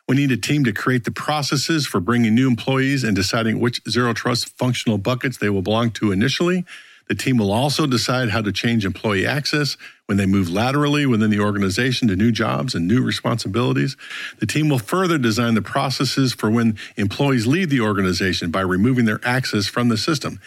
We 0.08 0.16
need 0.16 0.32
a 0.32 0.38
team 0.38 0.64
to 0.66 0.72
create 0.72 1.04
the 1.04 1.12
processes 1.12 1.88
for 1.88 2.00
bringing 2.00 2.36
new 2.36 2.48
employees 2.48 3.04
and 3.04 3.16
deciding 3.16 3.60
which 3.60 3.82
zero 3.90 4.14
trust 4.14 4.56
functional 4.58 5.00
buckets 5.00 5.38
they 5.38 5.50
will 5.50 5.64
belong 5.64 5.90
to 5.92 6.12
initially 6.12 6.64
the 7.08 7.16
team 7.16 7.38
will 7.38 7.52
also 7.52 7.86
decide 7.86 8.30
how 8.30 8.42
to 8.42 8.52
change 8.52 8.86
employee 8.86 9.26
access 9.26 9.78
when 10.08 10.18
they 10.18 10.26
move 10.26 10.50
laterally 10.50 11.06
within 11.06 11.30
the 11.30 11.40
organization 11.40 12.08
to 12.08 12.16
new 12.16 12.32
jobs 12.32 12.74
and 12.74 12.88
new 12.88 13.02
responsibilities. 13.04 13.96
The 14.40 14.46
team 14.46 14.70
will 14.70 14.80
further 14.80 15.18
design 15.18 15.54
the 15.54 15.62
processes 15.62 16.34
for 16.34 16.50
when 16.50 16.78
employees 16.96 17.48
leave 17.48 17.70
the 17.70 17.82
organization 17.82 18.52
by 18.52 18.62
removing 18.62 19.06
their 19.06 19.20
access 19.24 19.68
from 19.68 19.90
the 19.90 19.98
system. 19.98 20.40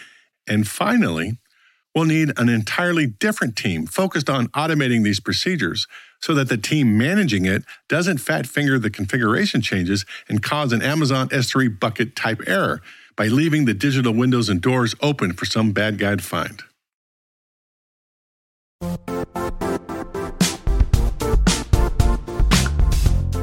And 0.47 0.67
finally, 0.67 1.37
we'll 1.95 2.05
need 2.05 2.31
an 2.37 2.49
entirely 2.49 3.07
different 3.07 3.55
team 3.55 3.85
focused 3.85 4.29
on 4.29 4.47
automating 4.49 5.03
these 5.03 5.19
procedures 5.19 5.87
so 6.21 6.33
that 6.33 6.49
the 6.49 6.57
team 6.57 6.97
managing 6.97 7.45
it 7.45 7.63
doesn't 7.87 8.17
fat 8.17 8.45
finger 8.45 8.77
the 8.77 8.89
configuration 8.89 9.61
changes 9.61 10.05
and 10.27 10.43
cause 10.43 10.73
an 10.73 10.81
Amazon 10.81 11.29
S3 11.29 11.79
bucket 11.79 12.15
type 12.15 12.41
error 12.45 12.81
by 13.19 13.27
leaving 13.27 13.65
the 13.65 13.73
digital 13.73 14.13
windows 14.13 14.47
and 14.47 14.61
doors 14.61 14.95
open 15.01 15.33
for 15.33 15.43
some 15.43 15.73
bad 15.73 15.97
guy 15.97 16.15
to 16.15 16.23
find. 16.23 16.63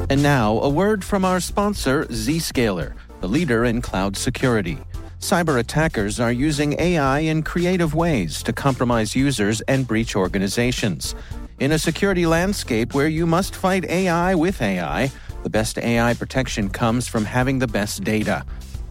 And 0.09 0.23
now, 0.23 0.59
a 0.61 0.71
word 0.71 1.05
from 1.05 1.27
our 1.27 1.41
sponsor, 1.41 2.07
Zscaler, 2.07 2.95
the 3.21 3.29
leader 3.29 3.67
in 3.67 3.83
cloud 3.83 4.17
security. 4.17 4.79
Cyber 5.21 5.59
attackers 5.59 6.21
are 6.21 6.33
using 6.33 6.81
AI 6.81 7.19
in 7.19 7.43
creative 7.43 7.95
ways 7.95 8.43
to 8.45 8.55
compromise 8.55 9.15
users 9.15 9.61
and 9.62 9.87
breach 9.87 10.17
organizations. 10.17 11.15
In 11.61 11.73
a 11.73 11.79
security 11.79 12.25
landscape 12.25 12.95
where 12.95 13.09
you 13.09 13.27
must 13.27 13.55
fight 13.55 13.85
AI 13.85 14.35
with 14.37 14.62
AI, 14.62 15.12
the 15.43 15.51
best 15.51 15.77
AI 15.77 16.15
protection 16.15 16.71
comes 16.71 17.07
from 17.07 17.27
having 17.27 17.59
the 17.59 17.69
best 17.69 18.05
data. 18.05 18.47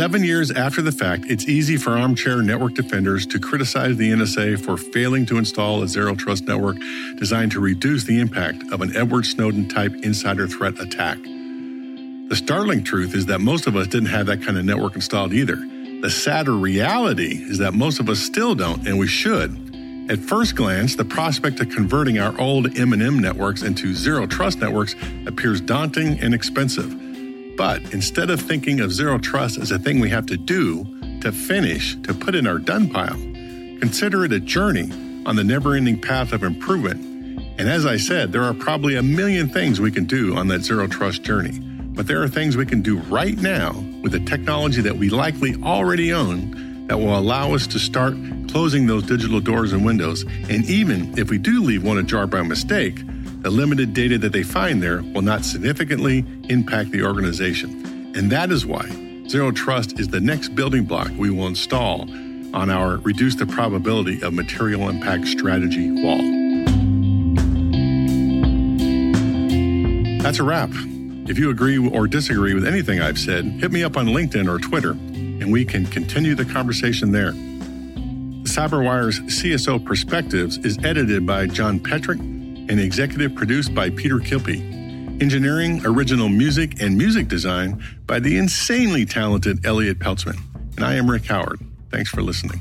Seven 0.00 0.24
years 0.24 0.50
after 0.50 0.80
the 0.80 0.92
fact, 0.92 1.26
it's 1.28 1.46
easy 1.46 1.76
for 1.76 1.90
armchair 1.90 2.40
network 2.40 2.72
defenders 2.72 3.26
to 3.26 3.38
criticize 3.38 3.98
the 3.98 4.10
NSA 4.10 4.58
for 4.58 4.78
failing 4.78 5.26
to 5.26 5.36
install 5.36 5.82
a 5.82 5.88
zero 5.88 6.14
trust 6.14 6.48
network 6.48 6.78
designed 7.16 7.52
to 7.52 7.60
reduce 7.60 8.04
the 8.04 8.18
impact 8.18 8.62
of 8.72 8.80
an 8.80 8.96
Edward 8.96 9.26
Snowden 9.26 9.68
type 9.68 9.92
insider 9.96 10.48
threat 10.48 10.80
attack. 10.80 11.18
The 11.22 12.34
startling 12.34 12.82
truth 12.82 13.14
is 13.14 13.26
that 13.26 13.42
most 13.42 13.66
of 13.66 13.76
us 13.76 13.88
didn't 13.88 14.08
have 14.08 14.24
that 14.24 14.40
kind 14.40 14.56
of 14.56 14.64
network 14.64 14.94
installed 14.94 15.34
either. 15.34 15.56
The 15.56 16.08
sadder 16.08 16.54
reality 16.54 17.34
is 17.34 17.58
that 17.58 17.74
most 17.74 18.00
of 18.00 18.08
us 18.08 18.20
still 18.20 18.54
don't, 18.54 18.88
and 18.88 18.98
we 18.98 19.06
should. 19.06 19.50
At 20.10 20.18
first 20.18 20.56
glance, 20.56 20.96
the 20.96 21.04
prospect 21.04 21.60
of 21.60 21.68
converting 21.68 22.18
our 22.18 22.40
old 22.40 22.78
M&M 22.78 23.18
networks 23.18 23.60
into 23.60 23.94
zero 23.94 24.26
trust 24.26 24.60
networks 24.60 24.94
appears 25.26 25.60
daunting 25.60 26.18
and 26.20 26.32
expensive. 26.32 27.09
But 27.60 27.92
instead 27.92 28.30
of 28.30 28.40
thinking 28.40 28.80
of 28.80 28.90
zero 28.90 29.18
trust 29.18 29.58
as 29.58 29.70
a 29.70 29.78
thing 29.78 30.00
we 30.00 30.08
have 30.08 30.24
to 30.28 30.38
do, 30.38 30.86
to 31.20 31.30
finish, 31.30 31.94
to 32.04 32.14
put 32.14 32.34
in 32.34 32.46
our 32.46 32.58
done 32.58 32.88
pile, 32.88 33.18
consider 33.80 34.24
it 34.24 34.32
a 34.32 34.40
journey 34.40 34.90
on 35.26 35.36
the 35.36 35.44
never 35.44 35.74
ending 35.74 36.00
path 36.00 36.32
of 36.32 36.42
improvement. 36.42 37.04
And 37.58 37.68
as 37.68 37.84
I 37.84 37.98
said, 37.98 38.32
there 38.32 38.44
are 38.44 38.54
probably 38.54 38.96
a 38.96 39.02
million 39.02 39.50
things 39.50 39.78
we 39.78 39.90
can 39.90 40.06
do 40.06 40.38
on 40.38 40.48
that 40.48 40.62
zero 40.62 40.86
trust 40.86 41.22
journey. 41.22 41.58
But 41.60 42.06
there 42.06 42.22
are 42.22 42.28
things 42.28 42.56
we 42.56 42.64
can 42.64 42.80
do 42.80 42.96
right 42.96 43.36
now 43.36 43.72
with 44.02 44.12
the 44.12 44.20
technology 44.20 44.80
that 44.80 44.96
we 44.96 45.10
likely 45.10 45.54
already 45.62 46.14
own 46.14 46.86
that 46.86 46.96
will 46.96 47.18
allow 47.18 47.52
us 47.52 47.66
to 47.66 47.78
start 47.78 48.14
closing 48.48 48.86
those 48.86 49.02
digital 49.02 49.38
doors 49.38 49.74
and 49.74 49.84
windows. 49.84 50.22
And 50.48 50.64
even 50.64 51.18
if 51.18 51.28
we 51.28 51.36
do 51.36 51.62
leave 51.62 51.84
one 51.84 51.98
ajar 51.98 52.26
by 52.26 52.40
mistake, 52.40 53.02
the 53.42 53.50
limited 53.50 53.94
data 53.94 54.18
that 54.18 54.32
they 54.32 54.42
find 54.42 54.82
there 54.82 55.02
will 55.14 55.22
not 55.22 55.44
significantly 55.44 56.24
impact 56.48 56.90
the 56.90 57.02
organization. 57.02 58.12
And 58.14 58.30
that 58.30 58.50
is 58.50 58.66
why 58.66 58.86
Zero 59.28 59.50
Trust 59.50 59.98
is 59.98 60.08
the 60.08 60.20
next 60.20 60.50
building 60.50 60.84
block 60.84 61.10
we 61.16 61.30
will 61.30 61.46
install 61.46 62.02
on 62.52 62.68
our 62.68 62.96
Reduce 62.98 63.36
the 63.36 63.46
Probability 63.46 64.22
of 64.22 64.34
Material 64.34 64.88
Impact 64.88 65.26
Strategy 65.26 65.90
wall. 66.02 66.18
That's 70.22 70.38
a 70.38 70.42
wrap. 70.42 70.70
If 71.28 71.38
you 71.38 71.48
agree 71.48 71.78
or 71.78 72.06
disagree 72.06 72.54
with 72.54 72.66
anything 72.66 73.00
I've 73.00 73.18
said, 73.18 73.44
hit 73.44 73.72
me 73.72 73.84
up 73.84 73.96
on 73.96 74.08
LinkedIn 74.08 74.48
or 74.48 74.58
Twitter, 74.58 74.90
and 74.90 75.50
we 75.50 75.64
can 75.64 75.86
continue 75.86 76.34
the 76.34 76.44
conversation 76.44 77.12
there. 77.12 77.30
The 77.30 78.48
CyberWire's 78.48 79.20
CSO 79.20 79.84
Perspectives 79.84 80.58
is 80.58 80.76
edited 80.84 81.24
by 81.24 81.46
John 81.46 81.78
Petrik 81.78 82.18
and 82.70 82.80
executive 82.80 83.34
produced 83.34 83.74
by 83.74 83.90
Peter 83.90 84.18
Kilpe. 84.18 84.60
Engineering, 85.20 85.82
original 85.84 86.28
music, 86.28 86.80
and 86.80 86.96
music 86.96 87.26
design 87.26 87.82
by 88.06 88.20
the 88.20 88.38
insanely 88.38 89.04
talented 89.04 89.66
Elliott 89.66 89.98
Peltzman. 89.98 90.40
And 90.76 90.84
I 90.84 90.94
am 90.94 91.10
Rick 91.10 91.26
Howard. 91.26 91.60
Thanks 91.90 92.08
for 92.08 92.22
listening. 92.22 92.60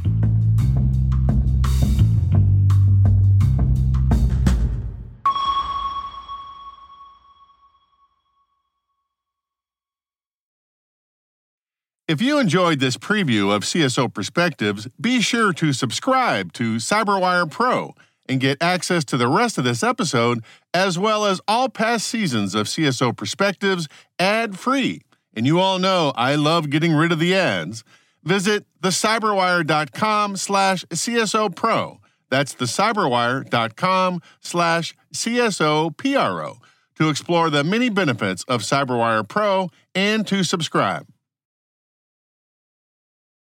If 12.08 12.24
you 12.24 12.40
enjoyed 12.40 12.80
this 12.80 12.98
preview 12.98 13.56
of 13.56 13.62
CSO 13.62 14.12
Perspectives, 14.12 14.88
be 15.00 15.22
sure 15.22 15.54
to 15.54 15.72
subscribe 15.72 16.52
to 16.54 16.78
CyberWire 16.78 17.50
Pro 17.52 17.94
and 18.30 18.40
get 18.40 18.62
access 18.62 19.04
to 19.06 19.18
the 19.18 19.28
rest 19.28 19.58
of 19.58 19.64
this 19.64 19.84
episode, 19.84 20.44
as 20.74 20.98
well 20.98 21.26
as 21.26 21.42
all 21.48 21.68
past 21.68 22.08
seasons 22.08 22.56
of 22.56 22.68
CSO 22.68 23.18
Perspectives 23.18 23.90
ad 24.20 24.58
free. 24.58 25.02
And 25.36 25.46
you 25.46 25.60
all 25.60 25.80
know 25.80 26.14
I 26.16 26.36
love 26.36 26.70
getting 26.70 26.94
rid 26.94 27.12
of 27.12 27.20
the 27.20 27.36
ads. 27.36 27.84
Visit 28.24 28.66
thecyberwire.com 28.82 30.38
slash 30.38 30.86
CSO 30.86 31.56
Pro. 31.56 32.00
That's 32.30 32.54
thecyberwire.com 32.56 34.22
slash 34.40 34.96
CSO 35.14 35.98
PRO 35.98 36.58
to 36.96 37.10
explore 37.10 37.50
the 37.50 37.64
many 37.64 37.90
benefits 37.90 38.44
of 38.44 38.62
CyberWire 38.62 39.28
Pro 39.28 39.70
and 39.96 40.28
to 40.28 40.44
subscribe. 40.44 41.08